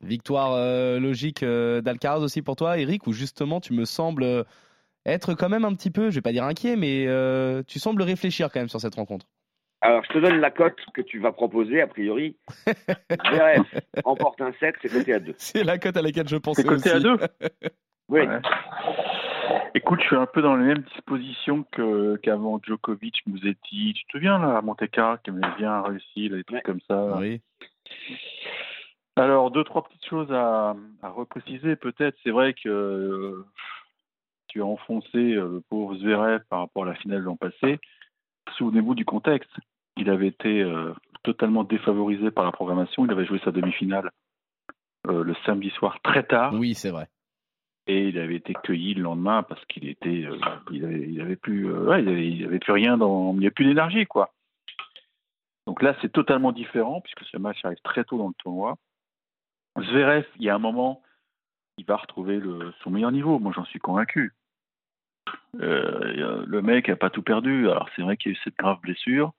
Victoire 0.00 0.54
euh, 0.54 0.98
logique 0.98 1.42
euh, 1.42 1.80
d'Alcaraz 1.82 2.20
aussi 2.20 2.40
pour 2.40 2.56
toi, 2.56 2.78
Eric, 2.78 3.06
où 3.06 3.12
justement 3.12 3.60
tu 3.60 3.74
me 3.74 3.84
sembles 3.84 4.24
euh, 4.24 4.42
être 5.04 5.34
quand 5.34 5.48
même 5.48 5.64
un 5.64 5.74
petit 5.74 5.90
peu, 5.90 6.10
je 6.10 6.16
vais 6.16 6.22
pas 6.22 6.32
dire 6.32 6.44
inquiet, 6.44 6.76
mais 6.76 7.06
euh, 7.06 7.62
tu 7.66 7.78
sembles 7.78 8.02
réfléchir 8.02 8.50
quand 8.50 8.60
même 8.60 8.68
sur 8.68 8.80
cette 8.80 8.94
rencontre. 8.94 9.26
Alors, 9.82 10.04
je 10.04 10.08
te 10.10 10.18
donne 10.18 10.38
la 10.40 10.50
cote 10.50 10.78
que 10.94 11.00
tu 11.02 11.18
vas 11.18 11.32
proposer, 11.32 11.80
a 11.82 11.86
priori. 11.88 12.36
Zverev 13.10 13.64
remporte 14.04 14.40
un 14.40 14.52
7, 14.60 14.76
c'est 14.80 14.88
coté 14.92 15.14
à 15.14 15.18
2. 15.18 15.34
C'est 15.38 15.64
la 15.64 15.78
cote 15.78 15.96
à 15.96 16.02
laquelle 16.02 16.28
je 16.28 16.36
pensais 16.36 16.62
C'est 16.62 16.68
côté 16.68 16.90
à 16.90 16.94
aussi. 16.94 17.02
2 17.04 17.16
Oui. 18.08 18.20
Ouais. 18.20 18.40
Écoute, 19.74 20.00
je 20.02 20.06
suis 20.06 20.16
un 20.16 20.26
peu 20.26 20.42
dans 20.42 20.54
les 20.54 20.66
mêmes 20.66 20.82
dispositions 20.94 21.64
que, 21.72 22.16
qu'avant 22.16 22.60
Djokovic, 22.62 23.26
Musetti. 23.26 23.94
Tu 23.94 24.04
te 24.04 24.12
souviens, 24.12 24.38
là, 24.38 24.58
à 24.58 24.62
Monte-Carlo, 24.62 25.18
qui 25.24 25.30
avait 25.30 25.56
bien 25.56 25.80
réussi, 25.82 26.28
là, 26.28 26.36
des 26.36 26.44
trucs 26.44 26.56
Ouais. 26.58 26.62
comme 26.62 26.80
ça? 26.88 27.16
Oui. 27.18 27.40
Alors, 29.16 29.50
deux, 29.50 29.64
trois 29.64 29.82
petites 29.84 30.06
choses 30.06 30.30
à, 30.32 30.76
à 31.02 31.08
repréciser, 31.08 31.74
peut-être. 31.76 32.16
C'est 32.22 32.30
vrai 32.30 32.54
que 32.54 32.68
euh, 32.68 33.44
tu 34.48 34.60
as 34.62 34.66
enfoncé 34.66 35.16
euh, 35.16 35.54
le 35.54 35.60
pauvre 35.68 35.96
Zverev 35.96 36.40
par 36.48 36.60
rapport 36.60 36.84
à 36.84 36.86
la 36.88 36.94
finale 36.94 37.20
de 37.20 37.24
l'an 37.24 37.36
passé. 37.36 37.78
Souvenez-vous 38.58 38.94
du 38.94 39.04
contexte. 39.04 39.50
Il 39.96 40.10
avait 40.10 40.28
été 40.28 40.62
euh, 40.62 40.94
totalement 41.22 41.64
défavorisé 41.64 42.30
par 42.30 42.44
la 42.44 42.52
programmation. 42.52 43.04
Il 43.04 43.12
avait 43.12 43.26
joué 43.26 43.40
sa 43.44 43.52
demi-finale 43.52 44.10
euh, 45.08 45.22
le 45.24 45.34
samedi 45.44 45.70
soir 45.70 45.98
très 46.02 46.22
tard 46.22 46.54
Oui, 46.54 46.74
c'est 46.74 46.90
vrai. 46.90 47.08
et 47.86 48.08
il 48.08 48.18
avait 48.18 48.36
été 48.36 48.54
cueilli 48.54 48.94
le 48.94 49.02
lendemain 49.02 49.42
parce 49.42 49.64
qu'il 49.66 49.88
était, 49.88 50.24
euh, 50.24 50.38
il, 50.70 50.84
avait, 50.84 51.08
il 51.08 51.20
avait 51.20 51.36
plus, 51.36 51.70
ouais, 51.70 52.02
il 52.02 52.08
avait, 52.08 52.28
il 52.28 52.44
avait 52.44 52.58
plus 52.60 52.72
rien 52.72 52.96
dans, 52.96 53.32
il 53.34 53.40
n'y 53.40 53.46
a 53.46 53.50
plus 53.50 53.64
d'énergie 53.64 54.06
quoi. 54.06 54.32
Donc 55.66 55.82
là, 55.82 55.94
c'est 56.00 56.12
totalement 56.12 56.52
différent 56.52 57.00
puisque 57.00 57.24
ce 57.30 57.36
match 57.36 57.64
arrive 57.64 57.80
très 57.84 58.04
tôt 58.04 58.18
dans 58.18 58.28
le 58.28 58.34
tournoi. 58.38 58.76
Zverev, 59.78 60.26
il 60.36 60.42
y 60.42 60.50
a 60.50 60.54
un 60.54 60.58
moment, 60.58 61.02
il 61.78 61.84
va 61.84 61.96
retrouver 61.96 62.38
le, 62.38 62.72
son 62.82 62.90
meilleur 62.90 63.12
niveau. 63.12 63.38
Moi, 63.38 63.52
j'en 63.54 63.64
suis 63.64 63.78
convaincu. 63.78 64.32
Euh, 65.60 66.44
le 66.46 66.62
mec 66.62 66.88
a 66.88 66.96
pas 66.96 67.10
tout 67.10 67.22
perdu. 67.22 67.68
Alors 67.70 67.88
c'est 67.94 68.02
vrai 68.02 68.16
qu'il 68.16 68.32
y 68.32 68.34
a 68.34 68.38
eu 68.38 68.40
cette 68.44 68.56
grave 68.56 68.80
blessure. 68.80 69.32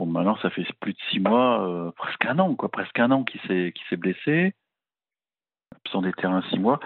Bon, 0.00 0.06
maintenant, 0.06 0.36
ça 0.38 0.50
fait 0.50 0.66
plus 0.80 0.92
de 0.92 0.98
six 1.10 1.20
mois, 1.20 1.68
euh, 1.68 1.90
presque 1.92 2.24
un 2.26 2.38
an, 2.40 2.54
quoi, 2.56 2.68
presque 2.68 2.98
un 2.98 3.10
an 3.12 3.22
qu'il 3.22 3.40
s'est, 3.42 3.72
qu'il 3.72 3.86
s'est 3.88 3.96
blessé, 3.96 4.54
absent 5.76 6.02
des 6.02 6.12
terrains 6.12 6.42
six 6.50 6.58
mois. 6.58 6.80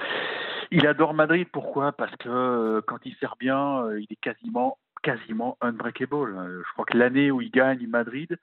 Il 0.71 0.87
adore 0.87 1.15
Madrid, 1.15 1.49
pourquoi? 1.51 1.93
Parce 1.93 2.15
que 2.17 2.29
euh, 2.29 2.83
quand 2.87 2.99
il 3.07 3.15
sert 3.17 3.37
bien, 3.37 3.85
euh, 3.85 4.01
il 4.01 4.07
est 4.11 4.21
quasiment, 4.21 4.77
quasiment 5.03 5.57
unbreakable. 5.63 6.63
Je 6.67 6.73
crois 6.73 6.85
que 6.85 6.99
l'année 6.99 7.31
où 7.31 7.41
il 7.41 7.51
gagne 7.51 7.87
Madrid, 7.87 8.39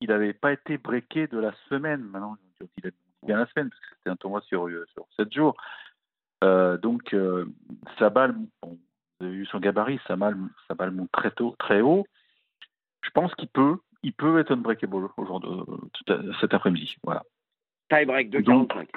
il 0.00 0.08
n'avait 0.08 0.32
pas 0.32 0.52
été 0.52 0.78
breaké 0.78 1.28
de 1.28 1.38
la 1.38 1.52
semaine. 1.68 2.02
Maintenant, 2.02 2.36
il 2.76 2.88
a 2.88 2.90
bien 3.24 3.36
la 3.36 3.46
semaine, 3.46 3.70
parce 3.70 3.80
que 3.80 3.86
c'était 3.96 4.10
un 4.10 4.16
tournoi 4.16 4.40
sur, 4.42 4.68
sur 4.94 5.06
7 5.16 5.32
jours. 5.32 5.56
Donc, 6.42 7.14
sa 7.98 8.10
balle, 8.10 8.34
vous 8.62 8.78
avez 9.20 9.30
vu 9.30 9.46
son 9.46 9.58
gabarit, 9.58 10.00
sa 10.06 10.16
balle, 10.16 10.36
sa 10.66 10.74
balle 10.74 10.90
monte 10.90 11.10
très, 11.12 11.30
tôt, 11.30 11.54
très 11.58 11.80
haut. 11.80 12.06
Je 13.02 13.10
pense 13.10 13.34
qu'il 13.36 13.48
peut, 13.48 13.78
il 14.02 14.12
peut 14.12 14.38
être 14.38 14.52
unbreakable 14.52 15.08
aujourd'hui, 15.16 15.50
euh, 16.10 16.32
cet 16.40 16.54
après-midi. 16.54 16.96
Voilà 17.02 17.22
Tie 17.90 18.04
break 18.04 18.30
de 18.30 18.40
Donc, 18.40 18.68
45. 18.72 18.88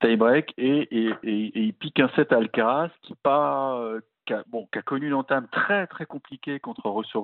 tie-break 0.00 0.54
et, 0.58 0.88
et, 0.90 1.10
et- 1.22 1.46
et 1.58 1.60
il 1.60 1.74
pique 1.74 2.00
un 2.00 2.08
set 2.10 2.32
à 2.32 2.36
Alcaraz 2.38 2.90
qui, 3.02 3.14
pas, 3.22 3.78
euh, 3.78 4.00
qui, 4.26 4.34
a, 4.34 4.42
bon, 4.48 4.66
qui 4.72 4.78
a 4.78 4.82
connu 4.82 5.06
une 5.06 5.14
entame 5.14 5.48
très 5.48 5.86
très 5.86 6.06
compliquée 6.06 6.60
contre 6.60 6.88
Russell 6.88 7.22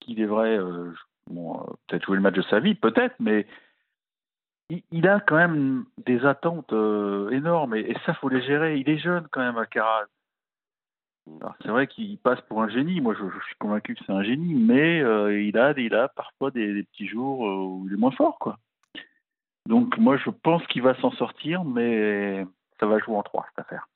qui 0.00 0.14
devrait 0.14 0.56
euh, 0.58 0.92
bon, 1.28 1.60
euh, 1.60 1.64
peut-être 1.86 2.04
jouer 2.06 2.16
le 2.16 2.22
match 2.22 2.34
de 2.34 2.42
sa 2.42 2.60
vie, 2.60 2.74
peut-être, 2.74 3.16
mais 3.18 3.46
il, 4.70 4.82
il 4.90 5.08
a 5.08 5.20
quand 5.20 5.36
même 5.36 5.84
des 5.98 6.24
attentes 6.24 6.72
énormes 6.72 7.74
et, 7.74 7.80
et 7.80 7.96
ça 8.06 8.14
faut 8.14 8.28
les 8.28 8.42
gérer. 8.42 8.78
Il 8.78 8.88
est 8.88 8.98
jeune 8.98 9.26
quand 9.30 9.40
même 9.40 9.58
Alcaraz. 9.58 10.06
Alors, 11.40 11.54
C'est 11.62 11.68
vrai 11.68 11.86
qu'il 11.86 12.18
passe 12.18 12.40
pour 12.42 12.62
un 12.62 12.68
génie. 12.68 13.00
Moi, 13.00 13.14
je, 13.14 13.24
je 13.28 13.44
suis 13.46 13.56
convaincu 13.56 13.94
que 13.94 14.04
c'est 14.06 14.12
un 14.12 14.22
génie, 14.22 14.54
mais 14.54 15.00
euh, 15.00 15.42
il 15.42 15.58
a, 15.58 15.72
il 15.76 15.94
a 15.94 16.08
parfois 16.08 16.50
des, 16.50 16.72
des 16.72 16.82
petits 16.84 17.08
jours 17.08 17.46
euh, 17.46 17.56
où 17.56 17.86
il 17.88 17.94
est 17.94 17.98
moins 17.98 18.12
fort, 18.12 18.38
quoi. 18.38 18.58
Donc 19.66 19.98
moi 19.98 20.16
je 20.16 20.30
pense 20.30 20.64
qu'il 20.68 20.82
va 20.82 20.94
s'en 21.00 21.10
sortir, 21.12 21.64
mais 21.64 22.44
ça 22.78 22.86
va 22.86 22.98
jouer 22.98 23.16
en 23.16 23.22
3 23.22 23.46
cette 23.50 23.66
affaire. 23.66 23.88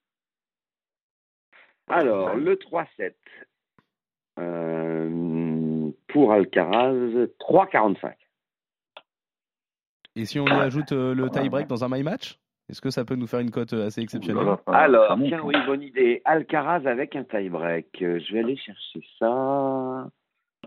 Alors, 1.88 2.36
le 2.36 2.54
3-7. 2.56 3.14
Euh, 4.38 5.90
pour 6.08 6.32
Alcaraz, 6.32 6.92
3,45. 6.92 8.14
Et 10.16 10.24
si 10.24 10.40
on 10.40 10.46
y 10.46 10.50
ajoute 10.50 10.92
euh, 10.92 11.14
le 11.14 11.30
tie-break 11.30 11.66
dans 11.66 11.84
un 11.84 11.88
my 11.88 12.02
match, 12.02 12.38
est-ce 12.70 12.80
que 12.80 12.90
ça 12.90 13.04
peut 13.04 13.16
nous 13.16 13.26
faire 13.26 13.40
une 13.40 13.50
cote 13.50 13.72
euh, 13.72 13.86
assez 13.86 14.00
exceptionnelle 14.00 14.56
Alors, 14.66 15.18
tiens, 15.18 15.38
hein. 15.38 15.42
oui, 15.44 15.54
bonne 15.66 15.82
idée. 15.82 16.22
Alcaraz 16.24 16.86
avec 16.86 17.16
un 17.16 17.24
tie-break. 17.24 17.88
Euh, 18.02 18.20
Je 18.20 18.32
vais 18.32 18.40
aller 18.40 18.56
chercher 18.56 19.02
ça 19.18 20.08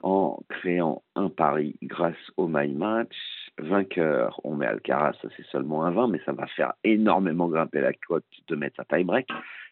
en 0.02 0.40
créant 0.50 1.02
un 1.16 1.30
pari 1.30 1.76
grâce 1.82 2.16
au 2.36 2.48
My 2.48 2.68
Match. 2.74 3.16
Vainqueur, 3.58 4.42
on 4.44 4.56
met 4.56 4.66
Alcaraz, 4.66 5.14
ça 5.22 5.30
c'est 5.38 5.46
seulement 5.48 5.86
un 5.86 5.92
20, 5.92 6.08
mais 6.08 6.20
ça 6.26 6.34
va 6.34 6.48
faire 6.48 6.74
énormément 6.84 7.48
grimper 7.48 7.82
la 7.82 7.94
cote 7.94 8.26
de 8.48 8.56
mettre 8.56 8.82
un 8.82 8.98
tie-break, 8.98 9.30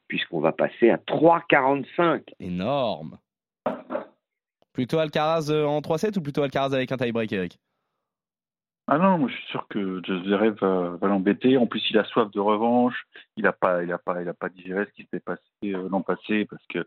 puisqu'on 0.07 0.39
va 0.39 0.51
passer 0.51 0.91
à 0.91 0.97
3,45. 0.97 2.21
Énorme. 2.39 3.17
Plutôt 4.71 4.99
Alcaraz 4.99 5.49
euh, 5.49 5.65
en 5.65 5.81
3-7 5.81 6.17
ou 6.17 6.21
plutôt 6.21 6.43
Alcaraz 6.43 6.73
avec 6.73 6.91
un 6.91 6.97
tie-break, 6.97 7.33
Eric? 7.33 7.59
Ah 8.93 8.97
non, 8.97 9.25
je 9.25 9.33
suis 9.33 9.47
sûr 9.47 9.65
que 9.69 10.01
Zverev 10.05 10.55
va, 10.59 10.97
va 10.97 11.07
l'embêter. 11.07 11.55
En 11.57 11.65
plus, 11.65 11.81
il 11.91 11.97
a 11.97 12.03
soif 12.03 12.29
de 12.29 12.41
revanche. 12.41 13.07
Il 13.37 13.43
n'a 13.43 13.53
pas, 13.53 13.83
il 13.85 13.91
a 13.93 13.97
pas, 13.97 14.21
il 14.21 14.27
a 14.27 14.33
pas 14.33 14.49
digéré 14.49 14.85
ce 14.85 14.91
qui 14.91 15.03
s'était 15.03 15.21
passé 15.21 15.41
euh, 15.63 15.87
l'an 15.87 16.01
passé 16.01 16.43
parce 16.43 16.65
que 16.67 16.85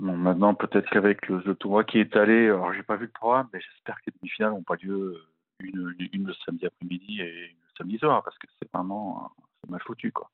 bon, 0.00 0.18
maintenant 0.18 0.54
peut-être 0.54 0.90
qu'avec 0.90 1.28
le, 1.28 1.54
tournoi 1.54 1.84
qui 1.84 1.98
est 1.98 2.14
allé, 2.14 2.48
alors 2.48 2.74
j'ai 2.74 2.82
pas 2.82 2.96
vu 2.96 3.06
le 3.06 3.10
programme, 3.10 3.48
mais 3.54 3.60
j'espère 3.62 3.96
que 4.02 4.02
les 4.08 4.12
demi-finales 4.20 4.52
n'ont 4.52 4.62
pas 4.62 4.76
lieu 4.82 4.92
euh, 4.92 5.24
une, 5.60 5.94
une 6.12 6.26
le 6.26 6.34
samedi 6.44 6.66
après-midi 6.66 7.22
et 7.22 7.46
une 7.52 7.56
le 7.56 7.76
samedi 7.78 7.96
soir 7.96 8.22
parce 8.22 8.36
que 8.36 8.46
c'est 8.58 8.70
vraiment 8.70 9.32
euh, 9.64 9.70
mal 9.70 9.80
foutu 9.80 10.12
quoi. 10.12 10.28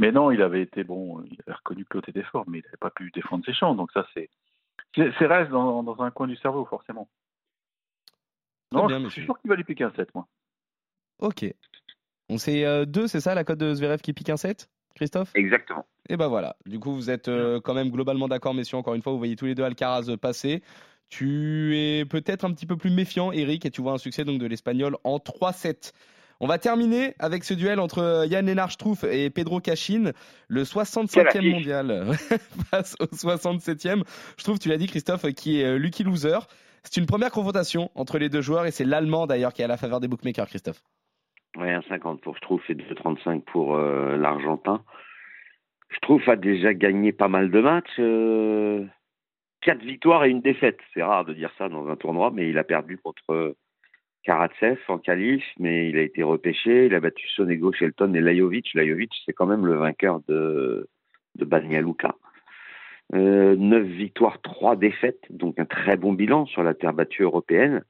Mais 0.00 0.10
non, 0.10 0.32
il 0.32 0.42
avait 0.42 0.62
été 0.62 0.82
bon, 0.82 1.22
il 1.22 1.38
avait 1.46 1.56
reconnu 1.56 1.84
que 1.84 1.98
l'autre 1.98 2.08
était 2.08 2.24
fort, 2.24 2.46
mais 2.48 2.58
il 2.58 2.64
n'avait 2.64 2.76
pas 2.78 2.90
pu 2.90 3.12
défendre 3.12 3.44
ses 3.44 3.54
chances. 3.54 3.76
Donc 3.76 3.92
ça 3.92 4.04
c'est, 4.12 4.28
c'est 4.96 5.26
reste 5.26 5.52
dans 5.52 6.02
un 6.02 6.10
coin 6.10 6.26
du 6.26 6.36
cerveau 6.36 6.64
forcément. 6.64 7.08
Non, 8.72 8.86
bien, 8.86 9.02
je 9.04 9.08
suis 9.08 9.24
sûr 9.24 9.38
qu'il 9.40 9.48
va 9.48 9.56
lui 9.56 9.64
piquer 9.64 9.84
un 9.84 9.92
7, 9.92 10.14
moi. 10.14 10.26
Ok. 11.18 11.44
On 12.28 12.38
sait 12.38 12.86
2, 12.86 13.06
c'est 13.06 13.20
ça 13.20 13.34
la 13.34 13.44
cote 13.44 13.58
de 13.58 13.74
Zverev 13.74 14.00
qui 14.00 14.12
pique 14.12 14.30
un 14.30 14.36
7 14.36 14.68
Christophe? 14.94 15.30
Exactement. 15.34 15.86
Et 16.08 16.16
ben 16.16 16.28
voilà. 16.28 16.56
Du 16.66 16.78
coup, 16.78 16.94
vous 16.94 17.10
êtes 17.10 17.28
euh, 17.28 17.60
quand 17.60 17.74
même 17.74 17.90
globalement 17.90 18.28
d'accord, 18.28 18.54
messieurs. 18.54 18.76
Encore 18.76 18.94
une 18.94 19.02
fois, 19.02 19.12
vous 19.12 19.18
voyez 19.18 19.36
tous 19.36 19.46
les 19.46 19.54
deux 19.54 19.64
Alcaraz 19.64 20.08
euh, 20.08 20.16
passer. 20.16 20.62
Tu 21.08 21.76
es 21.76 22.04
peut-être 22.04 22.44
un 22.44 22.52
petit 22.52 22.66
peu 22.66 22.76
plus 22.76 22.90
méfiant, 22.90 23.32
Eric, 23.32 23.66
et 23.66 23.70
tu 23.70 23.82
vois 23.82 23.92
un 23.92 23.98
succès 23.98 24.24
donc 24.24 24.38
de 24.38 24.46
l'Espagnol 24.46 24.96
en 25.04 25.18
3-7. 25.18 25.92
On 26.40 26.46
va 26.46 26.58
terminer 26.58 27.14
avec 27.18 27.44
ce 27.44 27.54
duel 27.54 27.78
entre 27.78 28.26
Yann 28.28 28.46
Lennart 28.46 28.72
Struff 28.72 29.04
et 29.04 29.30
Pedro 29.30 29.60
Cachin, 29.60 30.12
le 30.48 30.64
65e 30.64 31.50
mondial 31.50 32.12
face 32.70 32.96
au 32.98 33.04
67e. 33.04 34.02
Je 34.38 34.42
trouve, 34.42 34.58
tu 34.58 34.68
l'as 34.68 34.78
dit 34.78 34.86
Christophe, 34.86 35.30
qui 35.34 35.60
est 35.60 35.78
Lucky 35.78 36.02
Loser. 36.02 36.38
C'est 36.84 37.00
une 37.00 37.06
première 37.06 37.30
confrontation 37.30 37.90
entre 37.94 38.18
les 38.18 38.28
deux 38.28 38.42
joueurs 38.42 38.66
et 38.66 38.70
c'est 38.70 38.84
l'Allemand 38.84 39.26
d'ailleurs 39.26 39.52
qui 39.52 39.62
est 39.62 39.64
à 39.64 39.68
la 39.68 39.76
faveur 39.76 40.00
des 40.00 40.08
bookmakers, 40.08 40.46
Christophe. 40.46 40.82
Oui, 41.56 41.66
1,50 41.66 42.20
pour 42.20 42.36
Struff 42.36 42.68
et 42.70 42.74
2,35 42.74 43.42
pour 43.42 43.76
euh, 43.76 44.16
l'Argentin. 44.16 44.82
Struff 45.96 46.26
a 46.28 46.36
déjà 46.36 46.74
gagné 46.74 47.12
pas 47.12 47.28
mal 47.28 47.50
de 47.50 47.60
matchs. 47.60 47.98
Euh, 47.98 48.84
quatre 49.60 49.82
victoires 49.82 50.24
et 50.24 50.30
une 50.30 50.40
défaite. 50.40 50.78
C'est 50.94 51.02
rare 51.02 51.24
de 51.24 51.34
dire 51.34 51.52
ça 51.58 51.68
dans 51.68 51.86
un 51.88 51.96
tournoi, 51.96 52.30
mais 52.32 52.48
il 52.48 52.58
a 52.58 52.64
perdu 52.64 52.98
contre 52.98 53.54
Karatsev 54.24 54.78
en 54.88 54.98
qualif, 54.98 55.44
mais 55.58 55.88
il 55.88 55.98
a 55.98 56.02
été 56.02 56.22
repêché. 56.22 56.86
Il 56.86 56.94
a 56.94 57.00
battu 57.00 57.28
Sonego, 57.28 57.72
Shelton 57.72 58.14
et 58.14 58.20
Lajovic. 58.20 58.72
Lajovic, 58.74 59.12
c'est 59.26 59.32
quand 59.32 59.46
même 59.46 59.66
le 59.66 59.74
vainqueur 59.74 60.20
de, 60.28 60.88
de 61.36 61.44
Banja 61.44 61.80
Luka. 61.80 62.14
Euh, 63.14 63.56
9 63.56 63.84
victoires, 63.84 64.40
3 64.40 64.76
défaites, 64.76 65.24
donc 65.30 65.58
un 65.58 65.66
très 65.66 65.96
bon 65.96 66.12
bilan 66.14 66.46
sur 66.46 66.62
la 66.62 66.74
terre 66.74 66.94
battue 66.94 67.22
européenne. 67.22 67.84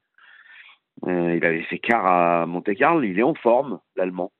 Euh, 1.07 1.37
il 1.37 1.45
avait 1.45 1.63
fait 1.63 1.79
quart 1.79 2.07
à 2.07 2.47
Monte-Carlo, 2.47 3.03
il 3.03 3.19
est 3.19 3.23
en 3.23 3.35
forme, 3.35 3.81
l'Allemand. 3.97 4.33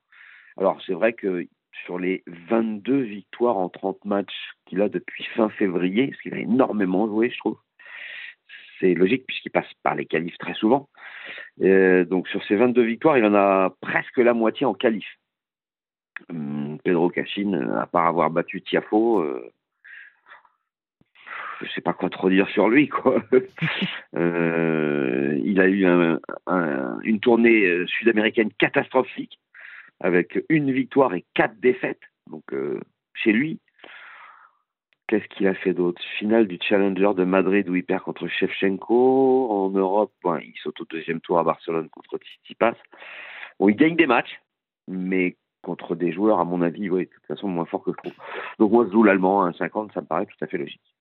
Alors 0.57 0.81
c'est 0.85 0.93
vrai 0.93 1.13
que 1.13 1.47
sur 1.85 1.99
les 1.99 2.23
22 2.27 3.01
victoires 3.01 3.57
en 3.57 3.69
30 3.69 4.05
matchs 4.05 4.53
qu'il 4.65 4.81
a 4.81 4.89
depuis 4.89 5.23
fin 5.35 5.49
février, 5.49 6.07
parce 6.07 6.21
qu'il 6.21 6.33
a 6.33 6.39
énormément 6.39 7.07
joué, 7.07 7.29
je 7.29 7.37
trouve, 7.37 7.57
c'est 8.79 8.93
logique 8.93 9.25
puisqu'il 9.25 9.51
passe 9.51 9.71
par 9.81 9.95
les 9.95 10.05
qualifs 10.05 10.37
très 10.37 10.53
souvent. 10.53 10.89
Euh, 11.61 12.05
donc 12.05 12.27
sur 12.27 12.43
ces 12.45 12.55
22 12.55 12.83
victoires, 12.83 13.17
il 13.17 13.25
en 13.25 13.35
a 13.35 13.73
presque 13.81 14.17
la 14.17 14.33
moitié 14.33 14.65
en 14.65 14.73
qualif. 14.73 15.07
Hum, 16.29 16.77
Pedro 16.83 17.09
Cachin, 17.09 17.53
à 17.77 17.87
part 17.87 18.07
avoir 18.07 18.29
battu 18.29 18.61
Tiafo, 18.61 19.21
euh, 19.21 19.51
je 21.63 21.71
sais 21.71 21.81
pas 21.81 21.93
quoi 21.93 22.09
trop 22.09 22.29
dire 22.29 22.47
sur 22.49 22.69
lui 22.69 22.87
quoi. 22.87 23.23
euh, 24.15 25.39
il 25.43 25.59
a 25.59 25.67
eu 25.67 25.85
un, 25.85 26.19
un, 26.47 26.99
une 27.01 27.19
tournée 27.19 27.65
euh, 27.65 27.87
sud-américaine 27.87 28.51
catastrophique 28.57 29.39
avec 29.99 30.43
une 30.49 30.71
victoire 30.71 31.13
et 31.13 31.25
quatre 31.33 31.59
défaites. 31.59 32.01
Donc 32.29 32.43
euh, 32.53 32.79
chez 33.13 33.31
lui, 33.31 33.59
qu'est-ce 35.07 35.27
qu'il 35.29 35.47
a 35.47 35.53
fait 35.53 35.73
d'autre? 35.73 36.01
Finale 36.17 36.47
du 36.47 36.57
Challenger 36.61 37.11
de 37.15 37.23
Madrid 37.23 37.69
où 37.69 37.75
il 37.75 37.83
perd 37.83 38.03
contre 38.03 38.27
Shevchenko. 38.27 39.49
En 39.51 39.69
Europe, 39.69 40.11
bon, 40.23 40.37
il 40.37 40.53
saute 40.61 40.81
au 40.81 40.85
deuxième 40.85 41.21
tour 41.21 41.39
à 41.39 41.43
Barcelone 41.43 41.89
contre 41.89 42.17
Tsitsipas. 42.17 42.75
Bon, 43.59 43.69
il 43.69 43.75
gagne 43.75 43.95
des 43.95 44.07
matchs, 44.07 44.41
mais 44.87 45.37
contre 45.61 45.95
des 45.95 46.11
joueurs, 46.11 46.39
à 46.39 46.45
mon 46.45 46.61
avis, 46.61 46.89
oui, 46.89 47.05
de 47.05 47.09
toute 47.09 47.25
façon, 47.25 47.47
moins 47.47 47.65
fort 47.65 47.83
que 47.83 47.91
je 47.91 47.97
trouve. 47.97 48.13
Donc 48.59 48.71
moi, 48.71 48.85
je 48.85 48.91
joue 48.91 49.03
l'allemand 49.03 49.43
à 49.43 49.51
1,50, 49.51 49.93
ça 49.93 50.01
me 50.01 50.05
paraît 50.05 50.25
tout 50.25 50.35
à 50.41 50.47
fait 50.47 50.57
logique. 50.57 50.92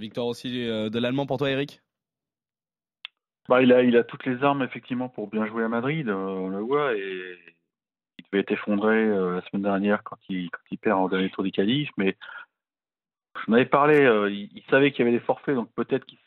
Victoire 0.00 0.26
aussi 0.26 0.66
euh, 0.66 0.88
de 0.88 0.98
l'allemand 0.98 1.26
pour 1.26 1.36
toi, 1.36 1.50
Eric? 1.50 1.82
Bah, 3.50 3.62
il, 3.62 3.70
a, 3.70 3.82
il 3.82 3.96
a 3.98 4.02
toutes 4.02 4.24
les 4.24 4.42
armes, 4.42 4.62
effectivement, 4.62 5.10
pour 5.10 5.28
bien 5.28 5.46
jouer 5.46 5.62
à 5.62 5.68
Madrid, 5.68 6.08
euh, 6.08 6.14
on 6.14 6.48
le 6.48 6.60
voit, 6.60 6.96
et 6.96 7.36
il 8.18 8.24
devait 8.32 8.40
être 8.40 8.52
effondré 8.52 8.96
euh, 8.96 9.34
la 9.34 9.42
semaine 9.42 9.62
dernière 9.62 10.02
quand 10.02 10.16
il, 10.30 10.50
quand 10.50 10.62
il 10.70 10.78
perd 10.78 10.98
en 10.98 11.08
dernier 11.08 11.28
tour 11.28 11.44
du 11.44 11.52
qualif, 11.52 11.90
mais 11.98 12.16
je 13.44 13.50
m'avais 13.50 13.66
parlé, 13.66 13.98
il, 14.30 14.48
il, 14.56 14.62
savait 14.70 14.90
qu'il 14.90 15.04
y 15.04 15.08
avait 15.08 15.18
des 15.18 15.24
forfaits, 15.24 15.54
donc 15.54 15.70
peut-être 15.74 16.06
qu'il 16.06 16.18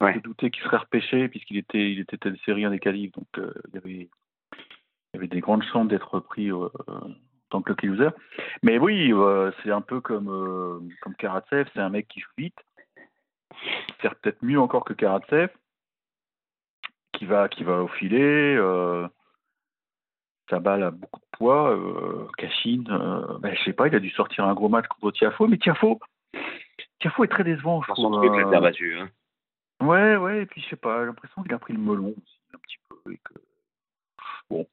ouais. 0.00 0.14
se 0.14 0.20
doutait 0.20 0.50
qu'il 0.50 0.62
serait 0.62 0.78
repêché, 0.78 1.28
puisqu'il 1.28 1.58
était, 1.58 1.92
il 1.92 2.00
était 2.00 2.16
telle 2.16 2.38
série 2.46 2.66
en 2.66 2.70
des 2.70 2.78
qualifs, 2.78 3.12
donc 3.12 3.28
il, 3.36 3.74
y 3.74 3.76
avait, 3.76 3.90
il 3.92 5.14
y 5.14 5.16
avait 5.18 5.28
des 5.28 5.40
grandes 5.40 5.64
chances 5.64 5.88
d'être 5.88 6.18
pris 6.20 6.50
en 6.50 6.70
tant 7.50 7.60
que 7.60 7.72
lucky 7.72 7.88
loser. 7.88 8.10
Mais 8.62 8.78
oui, 8.78 9.12
c'est 9.62 9.70
un 9.70 9.82
peu 9.82 10.00
comme, 10.00 10.90
comme 11.02 11.14
Karatsev, 11.16 11.68
c'est 11.74 11.80
un 11.80 11.90
mec 11.90 12.08
qui 12.08 12.20
joue 12.20 12.30
vite, 12.38 12.58
faire 13.98 14.14
peut-être 14.16 14.42
mieux 14.42 14.60
encore 14.60 14.84
que 14.84 14.92
Karatsev, 14.92 15.50
qui 17.12 17.26
va, 17.26 17.48
qui 17.48 17.64
va 17.64 17.82
au 17.82 17.88
filet. 17.88 18.56
Euh, 18.56 19.08
sa 20.50 20.60
balle 20.60 20.82
a 20.82 20.90
beaucoup 20.90 21.20
de 21.20 21.26
poids. 21.32 21.76
Euh, 21.76 22.26
Cachine, 22.38 22.86
euh, 22.90 23.38
ben, 23.38 23.54
je 23.54 23.64
sais 23.64 23.72
pas, 23.72 23.88
il 23.88 23.94
a 23.94 24.00
dû 24.00 24.10
sortir 24.10 24.44
un 24.46 24.54
gros 24.54 24.68
match 24.68 24.86
contre 24.86 25.10
Tiafo, 25.12 25.46
mais 25.46 25.58
Tiafo, 25.58 26.00
Tiafo 27.00 27.24
est 27.24 27.28
très 27.28 27.44
décevant, 27.44 27.82
je 27.82 27.92
trouve. 27.92 28.16
Truc, 28.16 28.32
euh... 28.32 28.60
battu, 28.60 28.98
hein. 28.98 29.10
Ouais, 29.80 30.16
ouais, 30.16 30.42
et 30.42 30.46
puis 30.46 30.60
je 30.60 30.70
sais 30.70 30.76
pas, 30.76 31.00
j'ai 31.00 31.06
l'impression 31.06 31.42
qu'il 31.42 31.54
a 31.54 31.58
pris 31.58 31.72
le 31.72 31.78
melon 31.78 32.08
aussi, 32.08 32.40
un 32.52 32.58
petit 32.58 32.78
peu. 32.88 33.12
Et 33.12 33.18
que... 33.18 33.34
Bon, 34.50 34.66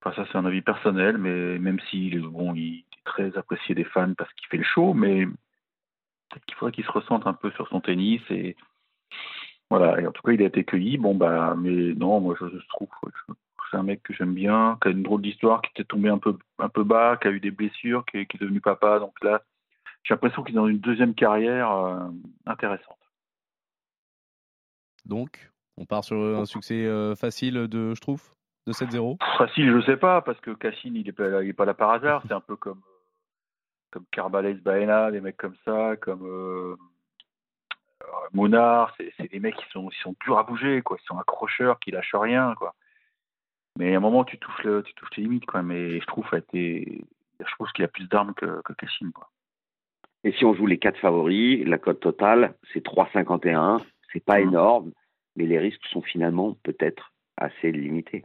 enfin, 0.00 0.16
ça 0.16 0.28
c'est 0.30 0.38
un 0.38 0.46
avis 0.46 0.62
personnel, 0.62 1.18
mais 1.18 1.58
même 1.58 1.78
s'il 1.90 2.20
bon, 2.20 2.54
il 2.54 2.78
est 2.78 3.04
très 3.04 3.36
apprécié 3.36 3.74
des 3.74 3.84
fans 3.84 4.14
parce 4.14 4.32
qu'il 4.34 4.48
fait 4.48 4.56
le 4.56 4.64
show, 4.64 4.94
mais 4.94 5.26
peut-être 6.28 6.44
qu'il 6.46 6.56
faudrait 6.56 6.72
qu'il 6.72 6.84
se 6.84 6.92
ressente 6.92 7.26
un 7.26 7.32
peu 7.32 7.50
sur 7.52 7.68
son 7.68 7.80
tennis 7.80 8.22
et 8.30 8.56
voilà. 9.70 10.00
Et 10.00 10.06
en 10.06 10.12
tout 10.12 10.22
cas, 10.22 10.32
il 10.32 10.42
a 10.42 10.46
été 10.46 10.64
cueilli. 10.64 10.98
Bon 10.98 11.14
bah, 11.14 11.54
mais 11.56 11.94
non, 11.94 12.20
moi 12.20 12.34
je, 12.40 12.46
je 12.48 12.68
trouve, 12.68 12.88
c'est 13.70 13.76
un 13.76 13.82
mec 13.82 14.02
que 14.02 14.14
j'aime 14.14 14.34
bien, 14.34 14.78
qui 14.82 14.88
a 14.88 14.90
une 14.90 15.02
drôle 15.02 15.22
d'histoire, 15.22 15.60
qui 15.62 15.70
était 15.70 15.84
tombé 15.84 16.08
un 16.08 16.18
peu 16.18 16.36
un 16.58 16.68
peu 16.68 16.84
bas, 16.84 17.18
qui 17.20 17.28
a 17.28 17.30
eu 17.30 17.40
des 17.40 17.50
blessures, 17.50 18.04
qui 18.06 18.18
est, 18.18 18.26
qui 18.26 18.36
est 18.36 18.40
devenu 18.40 18.60
papa. 18.60 18.98
Donc 18.98 19.12
là, 19.22 19.42
j'ai 20.04 20.14
l'impression 20.14 20.42
qu'il 20.42 20.54
est 20.54 20.58
dans 20.58 20.68
une 20.68 20.78
deuxième 20.78 21.14
carrière 21.14 21.70
euh, 21.70 22.08
intéressante. 22.46 22.98
Donc, 25.04 25.50
on 25.76 25.86
part 25.86 26.04
sur 26.04 26.16
un 26.16 26.44
succès 26.44 26.84
euh, 26.84 27.14
facile 27.14 27.54
de, 27.68 27.94
je 27.94 28.00
trouve, 28.00 28.22
de 28.66 28.72
7-0. 28.72 29.16
Facile, 29.38 29.72
je 29.72 29.86
sais 29.86 29.96
pas, 29.96 30.20
parce 30.22 30.40
que 30.40 30.50
Cassine, 30.50 30.96
il 30.96 31.08
est 31.08 31.12
pas, 31.12 31.42
il 31.42 31.48
est 31.48 31.54
pas 31.54 31.64
là 31.64 31.74
par 31.74 31.90
hasard. 31.90 32.22
C'est 32.26 32.34
un 32.34 32.40
peu 32.40 32.56
comme 32.56 32.80
comme 33.90 34.04
Carbales 34.10 34.60
Baena, 34.60 35.10
des 35.10 35.20
mecs 35.20 35.36
comme 35.36 35.56
ça, 35.64 35.96
comme 35.96 36.26
euh, 36.26 36.76
Monard, 38.32 38.94
c'est 39.16 39.30
des 39.30 39.40
mecs 39.40 39.56
qui 39.56 39.64
sont, 39.70 39.88
qui 39.88 39.98
sont 40.00 40.14
durs 40.24 40.38
à 40.38 40.42
bouger, 40.42 40.82
quoi. 40.82 40.98
Ils 41.00 41.06
sont 41.06 41.18
accrocheurs, 41.18 41.78
qui 41.80 41.90
lâchent 41.90 42.14
rien, 42.14 42.54
quoi. 42.56 42.74
Mais 43.78 43.94
à 43.94 43.98
un 43.98 44.00
moment, 44.00 44.24
tu 44.24 44.38
touches, 44.38 44.64
le, 44.64 44.82
tu 44.82 44.94
touches 44.94 45.10
tes 45.10 45.22
limites, 45.22 45.46
quoi. 45.46 45.62
Mais 45.62 46.00
je 46.00 46.06
trouve, 46.06 46.26
été, 46.34 47.04
je 47.40 47.50
trouve 47.52 47.68
qu'il 47.72 47.84
a 47.84 47.88
plus 47.88 48.08
d'armes 48.08 48.34
que, 48.34 48.60
que 48.62 48.72
Cassim, 48.74 49.12
quoi. 49.12 49.30
Et 50.24 50.32
si 50.32 50.44
on 50.44 50.52
joue 50.52 50.66
les 50.66 50.78
quatre 50.78 50.98
favoris, 50.98 51.64
la 51.64 51.78
cote 51.78 52.00
totale, 52.00 52.54
c'est 52.72 52.84
3,51. 52.84 53.80
C'est 54.12 54.24
pas 54.24 54.38
mmh. 54.40 54.48
énorme, 54.48 54.92
mais 55.36 55.46
les 55.46 55.58
risques 55.58 55.84
sont 55.86 56.02
finalement 56.02 56.56
peut-être 56.64 57.12
assez 57.36 57.70
limités. 57.70 58.24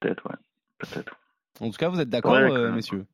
Peut-être, 0.00 0.28
ouais. 0.28 0.36
Peut-être. 0.78 1.16
En 1.60 1.70
tout 1.70 1.78
cas, 1.78 1.88
vous 1.88 2.00
êtes 2.00 2.10
d'accord, 2.10 2.32
ouais, 2.32 2.50
euh, 2.50 2.72
messieurs 2.72 3.06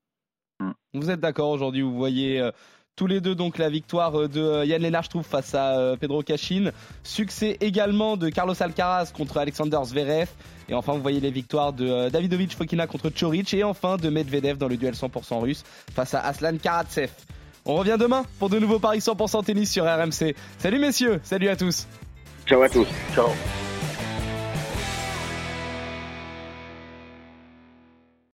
vous 0.94 1.10
êtes 1.10 1.20
d'accord 1.20 1.50
aujourd'hui 1.50 1.82
Vous 1.82 1.96
voyez 1.96 2.40
euh, 2.40 2.50
tous 2.96 3.06
les 3.06 3.20
deux 3.20 3.34
donc 3.34 3.58
la 3.58 3.70
victoire 3.70 4.20
euh, 4.20 4.28
de 4.28 4.40
euh, 4.40 4.64
Yann 4.64 4.82
Lennart, 4.82 5.08
face 5.22 5.54
à 5.54 5.96
Pedro 5.98 6.22
Cachin. 6.22 6.70
Succès 7.02 7.56
également 7.60 8.16
de 8.16 8.28
Carlos 8.28 8.54
Alcaraz 8.60 9.12
contre 9.14 9.38
Alexander 9.38 9.78
Zverev. 9.84 10.28
Et 10.68 10.74
enfin, 10.74 10.92
vous 10.92 11.02
voyez 11.02 11.20
les 11.20 11.30
victoires 11.30 11.72
de 11.72 11.88
euh, 11.88 12.10
Davidovic 12.10 12.54
Fokina 12.54 12.86
contre 12.86 13.10
Choric. 13.10 13.52
Et 13.54 13.64
enfin 13.64 13.96
de 13.96 14.08
Medvedev 14.10 14.58
dans 14.58 14.68
le 14.68 14.76
duel 14.76 14.94
100% 14.94 15.40
russe 15.40 15.64
face 15.94 16.14
à 16.14 16.20
Aslan 16.20 16.58
Karatsev. 16.58 17.10
On 17.64 17.76
revient 17.76 17.96
demain 17.98 18.24
pour 18.38 18.50
de 18.50 18.58
nouveaux 18.58 18.80
paris 18.80 18.98
100% 18.98 19.44
tennis 19.44 19.70
sur 19.70 19.84
RMC. 19.84 20.34
Salut 20.58 20.78
messieurs, 20.78 21.20
salut 21.22 21.48
à 21.48 21.56
tous. 21.56 21.86
Ciao 22.46 22.60
à 22.60 22.68
tous. 22.68 22.88
Ciao. 23.14 23.28